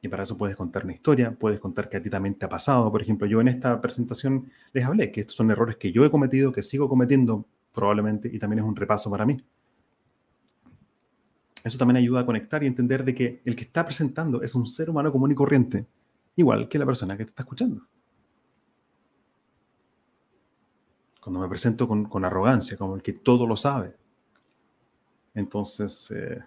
Y 0.00 0.08
para 0.08 0.24
eso 0.24 0.36
puedes 0.36 0.56
contar 0.56 0.84
una 0.84 0.94
historia, 0.94 1.30
puedes 1.30 1.60
contar 1.60 1.88
que 1.88 1.98
a 1.98 2.02
ti 2.02 2.10
también 2.10 2.34
te 2.34 2.46
ha 2.46 2.48
pasado. 2.48 2.90
Por 2.90 3.02
ejemplo, 3.02 3.28
yo 3.28 3.40
en 3.40 3.46
esta 3.46 3.80
presentación 3.80 4.50
les 4.72 4.84
hablé 4.84 5.12
que 5.12 5.20
estos 5.20 5.36
son 5.36 5.50
errores 5.52 5.76
que 5.76 5.92
yo 5.92 6.04
he 6.04 6.10
cometido, 6.10 6.50
que 6.50 6.64
sigo 6.64 6.88
cometiendo 6.88 7.46
probablemente, 7.72 8.28
y 8.32 8.38
también 8.40 8.60
es 8.60 8.64
un 8.64 8.74
repaso 8.74 9.10
para 9.10 9.24
mí. 9.24 9.44
Eso 11.64 11.78
también 11.78 11.98
ayuda 11.98 12.20
a 12.20 12.26
conectar 12.26 12.64
y 12.64 12.66
entender 12.66 13.04
de 13.04 13.14
que 13.14 13.40
el 13.44 13.54
que 13.54 13.62
está 13.62 13.84
presentando 13.84 14.42
es 14.42 14.56
un 14.56 14.66
ser 14.66 14.90
humano 14.90 15.12
común 15.12 15.30
y 15.30 15.36
corriente, 15.36 15.86
igual 16.36 16.68
que 16.68 16.78
la 16.78 16.86
persona 16.86 17.16
que 17.16 17.24
te 17.24 17.30
está 17.30 17.42
escuchando. 17.42 17.86
Cuando 21.20 21.40
me 21.40 21.48
presento 21.48 21.86
con, 21.86 22.24
arrogancia, 22.24 22.76
como 22.76 22.96
el 22.96 23.02
que 23.02 23.12
todo 23.12 23.46
lo 23.46 23.56
sabe, 23.56 23.96
entonces 25.34 26.10
eh, 26.10 26.42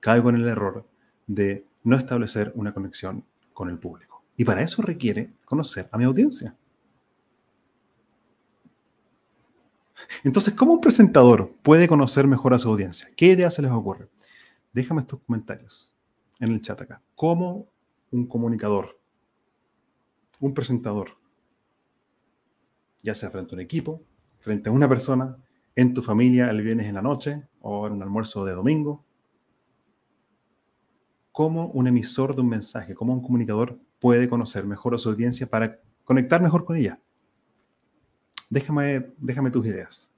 caigo 0.00 0.28
en 0.28 0.36
el 0.36 0.48
error 0.48 0.86
de 1.26 1.66
no 1.82 1.96
establecer 1.96 2.52
una 2.54 2.74
conexión 2.74 3.24
con 3.54 3.70
el 3.70 3.78
público. 3.78 4.22
Y 4.36 4.44
para 4.44 4.62
eso 4.62 4.82
requiere 4.82 5.32
conocer 5.44 5.88
a 5.90 5.98
mi 5.98 6.04
audiencia. 6.04 6.54
Entonces, 10.24 10.52
¿cómo 10.54 10.74
un 10.74 10.80
presentador 10.80 11.54
puede 11.62 11.88
conocer 11.88 12.26
mejor 12.26 12.52
a 12.52 12.58
su 12.58 12.68
audiencia? 12.68 13.08
¿Qué 13.16 13.26
ideas 13.26 13.54
se 13.54 13.62
les 13.62 13.70
ocurre? 13.70 14.10
Déjame 14.74 15.00
estos 15.00 15.20
comentarios 15.20 15.90
en 16.38 16.52
el 16.52 16.60
chat 16.60 16.78
acá. 16.82 17.00
¿Cómo 17.14 17.68
un 18.10 18.26
comunicador, 18.26 18.95
un 20.40 20.54
presentador, 20.54 21.10
ya 23.02 23.14
sea 23.14 23.30
frente 23.30 23.54
a 23.54 23.56
un 23.56 23.60
equipo, 23.60 24.02
frente 24.38 24.68
a 24.68 24.72
una 24.72 24.88
persona, 24.88 25.36
en 25.74 25.92
tu 25.92 26.02
familia 26.02 26.50
el 26.50 26.62
viernes 26.62 26.86
en 26.86 26.94
la 26.94 27.02
noche 27.02 27.42
o 27.60 27.86
en 27.86 27.94
un 27.94 28.02
almuerzo 28.02 28.44
de 28.44 28.52
domingo, 28.52 29.04
cómo 31.32 31.66
un 31.68 31.86
emisor 31.86 32.34
de 32.34 32.40
un 32.40 32.48
mensaje, 32.48 32.94
cómo 32.94 33.12
un 33.12 33.22
comunicador 33.22 33.78
puede 34.00 34.28
conocer 34.28 34.64
mejor 34.64 34.94
a 34.94 34.98
su 34.98 35.10
audiencia 35.10 35.46
para 35.46 35.78
conectar 36.04 36.40
mejor 36.40 36.64
con 36.64 36.76
ella. 36.76 36.98
Déjame, 38.48 39.12
déjame 39.18 39.50
tus 39.50 39.66
ideas. 39.66 40.14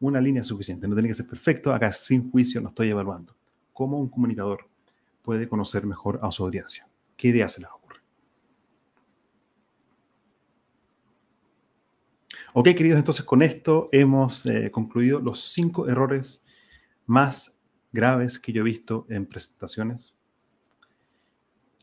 Una 0.00 0.20
línea 0.20 0.40
es 0.40 0.46
suficiente, 0.46 0.88
no 0.88 0.94
tiene 0.94 1.08
que 1.08 1.14
ser 1.14 1.26
perfecto, 1.26 1.72
acá 1.72 1.92
sin 1.92 2.30
juicio 2.30 2.60
no 2.60 2.70
estoy 2.70 2.88
evaluando. 2.88 3.34
¿Cómo 3.72 3.98
un 3.98 4.08
comunicador 4.08 4.68
puede 5.22 5.48
conocer 5.48 5.84
mejor 5.84 6.18
a 6.22 6.30
su 6.30 6.44
audiencia? 6.44 6.86
¿Qué 7.16 7.28
ideas 7.28 7.52
se 7.52 7.60
les 7.60 7.70
ocurre? 7.70 8.00
Ok, 12.56 12.66
queridos, 12.66 12.98
entonces 12.98 13.24
con 13.24 13.42
esto 13.42 13.88
hemos 13.92 14.46
eh, 14.46 14.70
concluido 14.70 15.20
los 15.20 15.40
cinco 15.52 15.88
errores 15.88 16.44
más 17.04 17.58
graves 17.92 18.38
que 18.38 18.52
yo 18.52 18.62
he 18.62 18.64
visto 18.64 19.06
en 19.08 19.26
presentaciones 19.26 20.14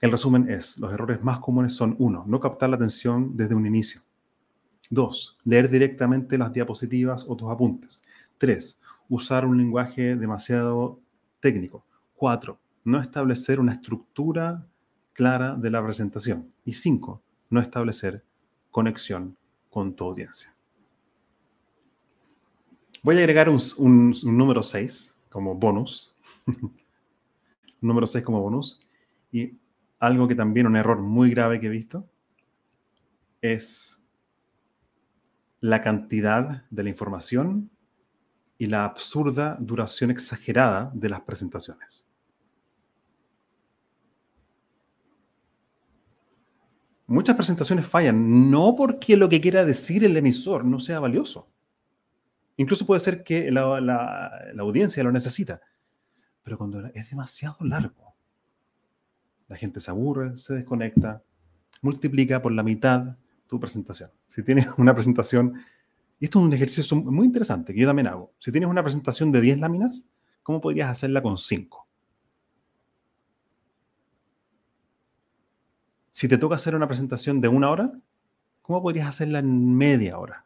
el 0.01 0.11
resumen 0.11 0.49
es, 0.49 0.79
los 0.79 0.91
errores 0.91 1.23
más 1.23 1.39
comunes 1.39 1.75
son, 1.75 1.95
uno, 1.99 2.23
no 2.27 2.39
captar 2.39 2.71
la 2.71 2.75
atención 2.75 3.37
desde 3.37 3.53
un 3.53 3.67
inicio. 3.67 4.01
Dos, 4.89 5.37
leer 5.43 5.69
directamente 5.69 6.39
las 6.39 6.51
diapositivas 6.51 7.25
o 7.27 7.35
tus 7.35 7.51
apuntes. 7.51 8.01
Tres, 8.39 8.81
usar 9.09 9.45
un 9.45 9.59
lenguaje 9.59 10.15
demasiado 10.15 10.99
técnico. 11.39 11.85
Cuatro, 12.15 12.59
no 12.83 12.99
establecer 12.99 13.59
una 13.59 13.73
estructura 13.73 14.65
clara 15.13 15.53
de 15.53 15.69
la 15.69 15.83
presentación. 15.83 16.51
Y 16.65 16.73
cinco, 16.73 17.21
no 17.51 17.61
establecer 17.61 18.23
conexión 18.71 19.37
con 19.69 19.93
tu 19.93 20.05
audiencia. 20.05 20.51
Voy 23.03 23.15
a 23.15 23.19
agregar 23.19 23.49
un, 23.49 24.13
número 24.23 24.61
6 24.61 25.19
como 25.29 25.55
bonus. 25.55 26.15
número 27.81 28.05
6 28.05 28.23
como 28.23 28.39
bonus. 28.39 28.79
Y 29.31 29.57
algo 29.99 30.27
que 30.27 30.35
también 30.35 30.67
un 30.67 30.75
error 30.75 30.99
muy 30.99 31.31
grave 31.31 31.59
que 31.59 31.65
he 31.65 31.69
visto 31.69 32.07
es 33.41 34.03
la 35.61 35.81
cantidad 35.81 36.63
de 36.69 36.83
la 36.83 36.89
información 36.89 37.71
y 38.59 38.67
la 38.67 38.85
absurda 38.85 39.57
duración 39.59 40.11
exagerada 40.11 40.91
de 40.93 41.09
las 41.09 41.21
presentaciones. 41.21 42.05
Muchas 47.07 47.35
presentaciones 47.35 47.87
fallan, 47.87 48.51
no 48.51 48.75
porque 48.75 49.17
lo 49.17 49.27
que 49.27 49.41
quiera 49.41 49.65
decir 49.65 50.05
el 50.05 50.15
emisor 50.15 50.63
no 50.63 50.79
sea 50.79 50.99
valioso. 50.99 51.47
Incluso 52.57 52.85
puede 52.85 52.99
ser 52.99 53.23
que 53.23 53.51
la, 53.51 53.81
la 53.81 54.61
audiencia 54.61 55.03
lo 55.03 55.11
necesita, 55.11 55.61
pero 56.43 56.57
cuando 56.57 56.85
es 56.93 57.09
demasiado 57.09 57.57
largo, 57.61 58.13
la 59.47 59.57
gente 59.57 59.79
se 59.79 59.91
aburre, 59.91 60.37
se 60.37 60.53
desconecta, 60.53 61.21
multiplica 61.81 62.41
por 62.41 62.51
la 62.51 62.63
mitad 62.63 63.17
tu 63.47 63.59
presentación. 63.59 64.09
Si 64.27 64.43
tienes 64.43 64.67
una 64.77 64.93
presentación, 64.93 65.61
y 66.19 66.25
esto 66.25 66.39
es 66.39 66.45
un 66.45 66.53
ejercicio 66.53 66.97
muy 66.97 67.25
interesante 67.25 67.73
que 67.73 67.81
yo 67.81 67.87
también 67.87 68.07
hago, 68.07 68.33
si 68.39 68.51
tienes 68.51 68.69
una 68.69 68.83
presentación 68.83 69.31
de 69.31 69.41
10 69.41 69.59
láminas, 69.59 70.03
¿cómo 70.43 70.61
podrías 70.61 70.89
hacerla 70.89 71.21
con 71.21 71.37
5? 71.37 71.87
Si 76.11 76.27
te 76.27 76.37
toca 76.37 76.55
hacer 76.55 76.75
una 76.75 76.87
presentación 76.87 77.41
de 77.41 77.47
una 77.47 77.69
hora, 77.69 77.91
¿cómo 78.61 78.81
podrías 78.81 79.07
hacerla 79.07 79.39
en 79.39 79.75
media 79.75 80.17
hora? 80.17 80.45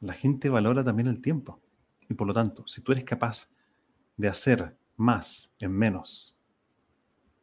La 0.00 0.14
gente 0.14 0.48
valora 0.48 0.82
también 0.82 1.08
el 1.08 1.20
tiempo. 1.20 1.60
Y 2.08 2.14
por 2.14 2.26
lo 2.26 2.34
tanto, 2.34 2.66
si 2.66 2.82
tú 2.82 2.92
eres 2.92 3.04
capaz 3.04 3.48
de 4.16 4.28
hacer 4.28 4.76
más 4.96 5.52
en 5.58 5.72
menos 5.72 6.36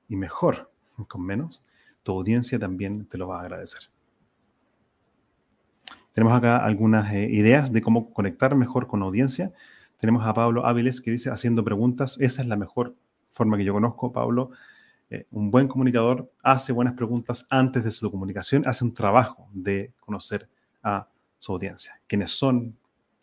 y 0.08 0.16
mejor 0.16 0.72
con 1.08 1.24
menos, 1.24 1.64
tu 2.03 2.12
audiencia 2.12 2.60
también 2.60 3.05
te 3.05 3.18
lo 3.18 3.28
va 3.28 3.39
a 3.39 3.41
agradecer. 3.41 3.82
Tenemos 6.14 6.36
acá 6.36 6.58
algunas 6.58 7.14
eh, 7.14 7.30
ideas 7.30 7.72
de 7.72 7.82
cómo 7.82 8.12
conectar 8.12 8.55
mejor 8.55 8.88
con 8.88 9.03
audiencia. 9.03 9.53
Tenemos 9.99 10.26
a 10.26 10.34
Pablo 10.34 10.66
Áviles 10.66 10.99
que 10.99 11.12
dice 11.12 11.30
haciendo 11.30 11.64
preguntas. 11.64 12.18
Esa 12.20 12.41
es 12.41 12.47
la 12.47 12.55
mejor 12.55 12.95
forma 13.30 13.55
que 13.55 13.64
yo 13.64 13.74
conozco, 13.74 14.12
Pablo. 14.12 14.49
Eh, 15.10 15.26
un 15.32 15.51
buen 15.51 15.68
comunicador 15.68 16.32
hace 16.41 16.74
buenas 16.74 16.95
preguntas 16.95 17.45
antes 17.49 17.84
de 17.84 17.91
su 17.91 18.10
comunicación, 18.10 18.68
hace 18.68 18.84
un 18.84 18.93
trabajo 18.93 19.47
de 19.53 19.93
conocer 19.99 20.49
a 20.82 21.08
su 21.39 21.51
audiencia. 21.51 22.01
¿Quiénes 22.07 22.31
son? 22.31 22.77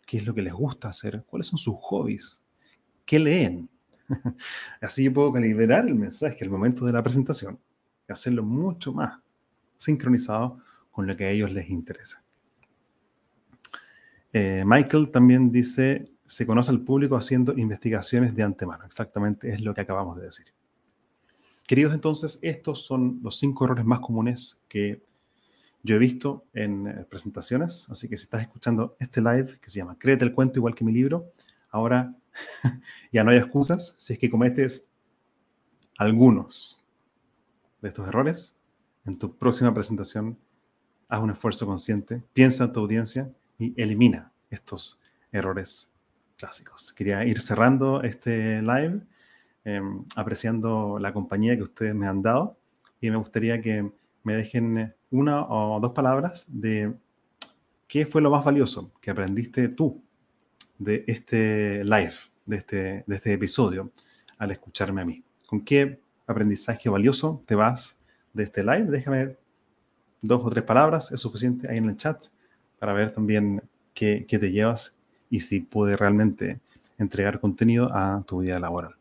¿Qué 0.05 0.17
es 0.17 0.25
lo 0.25 0.33
que 0.33 0.41
les 0.41 0.53
gusta 0.53 0.89
hacer? 0.89 1.23
¿Cuáles 1.25 1.47
son 1.47 1.57
sus 1.57 1.75
hobbies? 1.79 2.41
¿Qué 3.05 3.19
leen? 3.19 3.69
Así 4.81 5.03
yo 5.03 5.13
puedo 5.13 5.33
calibrar 5.33 5.87
el 5.87 5.95
mensaje 5.95 6.43
al 6.43 6.49
momento 6.49 6.85
de 6.85 6.93
la 6.93 7.03
presentación 7.03 7.59
y 8.07 8.11
hacerlo 8.11 8.43
mucho 8.43 8.93
más 8.93 9.19
sincronizado 9.77 10.59
con 10.91 11.07
lo 11.07 11.15
que 11.15 11.25
a 11.25 11.31
ellos 11.31 11.51
les 11.51 11.69
interesa. 11.69 12.23
Eh, 14.31 14.63
Michael 14.65 15.11
también 15.11 15.51
dice, 15.51 16.11
se 16.25 16.45
conoce 16.45 16.71
al 16.71 16.81
público 16.81 17.15
haciendo 17.15 17.53
investigaciones 17.57 18.35
de 18.35 18.43
antemano. 18.43 18.85
Exactamente 18.85 19.51
es 19.51 19.61
lo 19.61 19.73
que 19.73 19.81
acabamos 19.81 20.17
de 20.17 20.23
decir. 20.23 20.45
Queridos, 21.67 21.93
entonces, 21.93 22.37
estos 22.41 22.85
son 22.85 23.19
los 23.23 23.39
cinco 23.39 23.65
errores 23.65 23.85
más 23.85 23.99
comunes 23.99 24.59
que 24.67 25.01
yo 25.85 25.95
he 25.95 25.99
visto 25.99 26.45
en 26.53 26.87
eh, 26.87 27.05
presentaciones. 27.07 27.87
Así 27.89 28.09
que 28.09 28.17
si 28.17 28.23
estás 28.23 28.41
escuchando 28.41 28.97
este 28.99 29.21
live 29.21 29.59
que 29.59 29.69
se 29.69 29.79
llama 29.79 29.97
Créete 29.97 30.25
el 30.25 30.33
cuento 30.33 30.59
igual 30.59 30.73
que 30.73 30.83
mi 30.83 30.91
libro, 30.91 31.31
ahora 31.69 32.15
ya 33.11 33.23
no 33.23 33.31
hay 33.31 33.37
excusas. 33.37 33.95
Si 33.97 34.13
es 34.13 34.19
que 34.19 34.29
cometes 34.29 34.89
algunos 35.97 36.83
de 37.81 37.89
estos 37.89 38.07
errores, 38.07 38.59
en 39.05 39.19
tu 39.19 39.37
próxima 39.37 39.73
presentación, 39.73 40.37
haz 41.07 41.21
un 41.21 41.29
esfuerzo 41.29 41.67
consciente, 41.67 42.23
piensa 42.33 42.63
en 42.63 42.73
tu 42.73 42.79
audiencia 42.79 43.31
y 43.59 43.79
elimina 43.79 44.31
estos 44.49 45.01
errores 45.31 45.93
clásicos. 46.35 46.91
Quería 46.93 47.23
ir 47.25 47.39
cerrando 47.39 48.01
este 48.01 48.61
live, 48.63 49.01
em, 49.63 50.03
apreciando 50.15 50.97
la 50.97 51.13
compañía 51.13 51.55
que 51.55 51.61
ustedes 51.61 51.93
me 51.93 52.07
han 52.07 52.23
dado 52.23 52.57
y 52.99 53.11
me 53.11 53.17
gustaría 53.17 53.61
que 53.61 53.91
me 54.25 54.35
dejen 54.35 54.93
una 55.11 55.45
o 55.45 55.79
dos 55.79 55.93
palabras 55.93 56.45
de 56.49 56.93
qué 57.87 58.05
fue 58.05 58.21
lo 58.21 58.31
más 58.31 58.43
valioso 58.43 58.91
que 58.99 59.11
aprendiste 59.11 59.69
tú 59.69 60.03
de 60.79 61.05
este 61.07 61.83
live, 61.83 62.15
de 62.45 62.57
este, 62.57 63.03
de 63.05 63.15
este 63.15 63.33
episodio, 63.33 63.91
al 64.39 64.51
escucharme 64.51 65.01
a 65.01 65.05
mí. 65.05 65.23
¿Con 65.45 65.61
qué 65.61 65.99
aprendizaje 66.25 66.89
valioso 66.89 67.43
te 67.45 67.53
vas 67.53 67.99
de 68.33 68.43
este 68.43 68.63
live? 68.63 68.85
Déjame 68.85 69.37
dos 70.21 70.41
o 70.43 70.49
tres 70.49 70.63
palabras, 70.63 71.11
es 71.11 71.19
suficiente 71.19 71.69
ahí 71.69 71.77
en 71.77 71.85
el 71.85 71.95
chat 71.95 72.25
para 72.79 72.93
ver 72.93 73.13
también 73.13 73.61
qué, 73.93 74.25
qué 74.27 74.39
te 74.39 74.51
llevas 74.51 74.97
y 75.29 75.39
si 75.39 75.59
puede 75.59 75.95
realmente 75.95 76.59
entregar 76.97 77.39
contenido 77.39 77.93
a 77.93 78.23
tu 78.25 78.39
vida 78.39 78.59
laboral. 78.59 78.95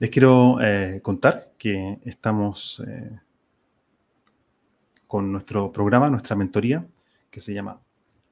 Les 0.00 0.10
quiero 0.10 0.60
eh, 0.60 1.00
contar 1.02 1.54
que 1.58 1.98
estamos 2.04 2.80
eh, 2.86 3.18
con 5.08 5.32
nuestro 5.32 5.72
programa, 5.72 6.08
nuestra 6.08 6.36
mentoría, 6.36 6.86
que 7.32 7.40
se 7.40 7.52
llama 7.52 7.80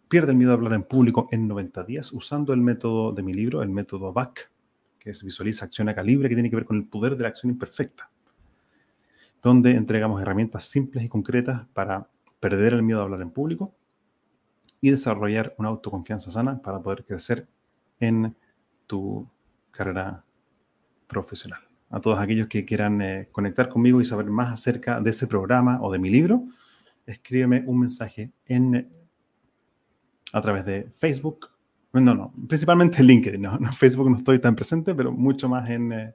Pierde 0.06 0.30
el 0.30 0.38
miedo 0.38 0.52
a 0.52 0.54
hablar 0.54 0.74
en 0.74 0.84
público 0.84 1.26
en 1.32 1.48
90 1.48 1.82
días, 1.82 2.12
usando 2.12 2.52
el 2.52 2.60
método 2.60 3.10
de 3.10 3.24
mi 3.24 3.34
libro, 3.34 3.64
el 3.64 3.68
método 3.68 4.12
BAC, 4.12 4.48
que 5.00 5.10
es 5.10 5.24
Visualiza, 5.24 5.64
Acción 5.64 5.88
a 5.88 5.94
Calibre, 5.96 6.28
que 6.28 6.36
tiene 6.36 6.50
que 6.50 6.54
ver 6.56 6.66
con 6.66 6.76
el 6.76 6.84
poder 6.84 7.16
de 7.16 7.22
la 7.24 7.30
acción 7.30 7.50
imperfecta, 7.50 8.10
donde 9.42 9.72
entregamos 9.72 10.22
herramientas 10.22 10.66
simples 10.66 11.04
y 11.04 11.08
concretas 11.08 11.66
para 11.74 12.08
perder 12.38 12.74
el 12.74 12.84
miedo 12.84 13.00
a 13.00 13.02
hablar 13.02 13.22
en 13.22 13.30
público 13.30 13.74
y 14.80 14.90
desarrollar 14.90 15.52
una 15.58 15.70
autoconfianza 15.70 16.30
sana 16.30 16.62
para 16.62 16.80
poder 16.80 17.04
crecer 17.04 17.48
en 17.98 18.36
tu 18.86 19.28
carrera 19.72 20.25
profesional. 21.06 21.60
A 21.90 22.00
todos 22.00 22.18
aquellos 22.18 22.48
que 22.48 22.64
quieran 22.64 23.00
eh, 23.00 23.28
conectar 23.30 23.68
conmigo 23.68 24.00
y 24.00 24.04
saber 24.04 24.26
más 24.26 24.52
acerca 24.52 25.00
de 25.00 25.10
ese 25.10 25.26
programa 25.26 25.80
o 25.80 25.92
de 25.92 25.98
mi 25.98 26.10
libro, 26.10 26.44
escríbeme 27.06 27.62
un 27.66 27.80
mensaje 27.80 28.32
en, 28.46 28.90
a 30.32 30.40
través 30.40 30.64
de 30.64 30.90
Facebook. 30.94 31.50
No, 31.92 32.14
no, 32.14 32.32
principalmente 32.48 32.98
en 32.98 33.06
LinkedIn. 33.06 33.40
No, 33.40 33.56
en 33.56 33.72
Facebook 33.72 34.10
no 34.10 34.16
estoy 34.16 34.38
tan 34.40 34.56
presente, 34.56 34.94
pero 34.94 35.12
mucho 35.12 35.48
más 35.48 35.70
en, 35.70 35.92
eh, 35.92 36.14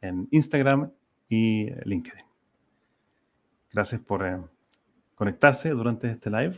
en 0.00 0.28
Instagram 0.30 0.90
y 1.28 1.70
LinkedIn. 1.84 2.24
Gracias 3.72 4.00
por 4.00 4.26
eh, 4.26 4.38
conectarse 5.14 5.70
durante 5.70 6.10
este 6.10 6.30
live. 6.30 6.56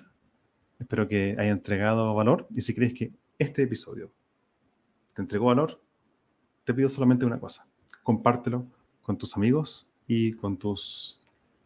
Espero 0.78 1.08
que 1.08 1.36
haya 1.38 1.50
entregado 1.50 2.14
valor. 2.14 2.46
Y 2.54 2.60
si 2.60 2.74
crees 2.74 2.94
que 2.94 3.12
este 3.38 3.62
episodio 3.62 4.12
te 5.14 5.22
entregó 5.22 5.46
valor, 5.46 5.80
te 6.68 6.74
pido 6.74 6.90
solamente 6.90 7.24
una 7.24 7.40
cosa. 7.40 7.66
Compártelo 8.02 8.66
con 9.00 9.16
tus 9.16 9.34
amigos 9.38 9.88
y 10.06 10.34
con 10.34 10.58
tus 10.58 11.18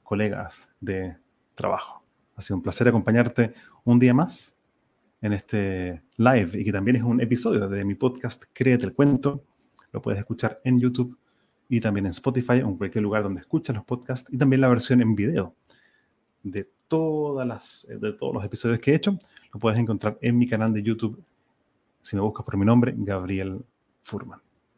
colegas 0.05 0.69
de 0.81 1.17
trabajo. 1.57 2.05
Ha 2.37 2.41
sido 2.41 2.59
un 2.59 2.63
placer 2.63 2.87
acompañarte 2.87 3.53
un 3.83 3.99
día 3.99 4.15
más 4.15 4.61
en 5.21 5.33
este 5.33 6.03
live 6.19 6.53
y 6.55 6.63
que 6.65 6.71
también 6.71 6.99
es 6.99 7.03
un 7.03 7.21
episodio 7.21 7.69
de 7.69 7.85
mi 7.85 7.97
podcast 7.97 8.45
Créete 8.53 8.87
el 8.87 8.93
Cuento. 8.93 9.43
Lo 9.91 10.01
puedes 10.01 10.21
escuchar 10.21 10.61
en 10.63 10.79
YouTube 10.79 11.19
y 11.69 11.81
también 11.81 12.07
en 12.07 12.11
Spotify 12.11 12.63
o 12.63 12.69
en 12.69 12.77
cualquier 12.77 13.03
lugar 13.03 13.25
donde 13.25 13.41
escuchas 13.41 13.75
los 13.75 13.85
podcasts 13.85 14.33
y 14.33 14.39
también 14.39 14.61
la 14.61 14.69
versión 14.69 15.03
en 15.03 15.17
video 15.17 15.57
de, 16.45 16.71
todas 16.87 17.45
las, 17.45 17.89
de 17.89 18.13
todos 18.13 18.33
los 18.33 18.45
episodios 18.45 18.79
que 18.79 18.93
he 18.93 18.95
hecho. 18.95 19.19
Lo 19.53 19.59
puedes 19.59 19.81
encontrar 19.81 20.17
en 20.23 20.39
mi 20.39 20.47
canal 20.47 20.73
de 20.73 20.81
YouTube 20.81 21.21
si 22.03 22.15
me 22.15 22.23
buscas 22.23 22.45
por 22.45 22.57
mi 22.57 22.65
nombre, 22.65 22.95
Gabriel 22.97 23.65
Furman. 24.01 24.41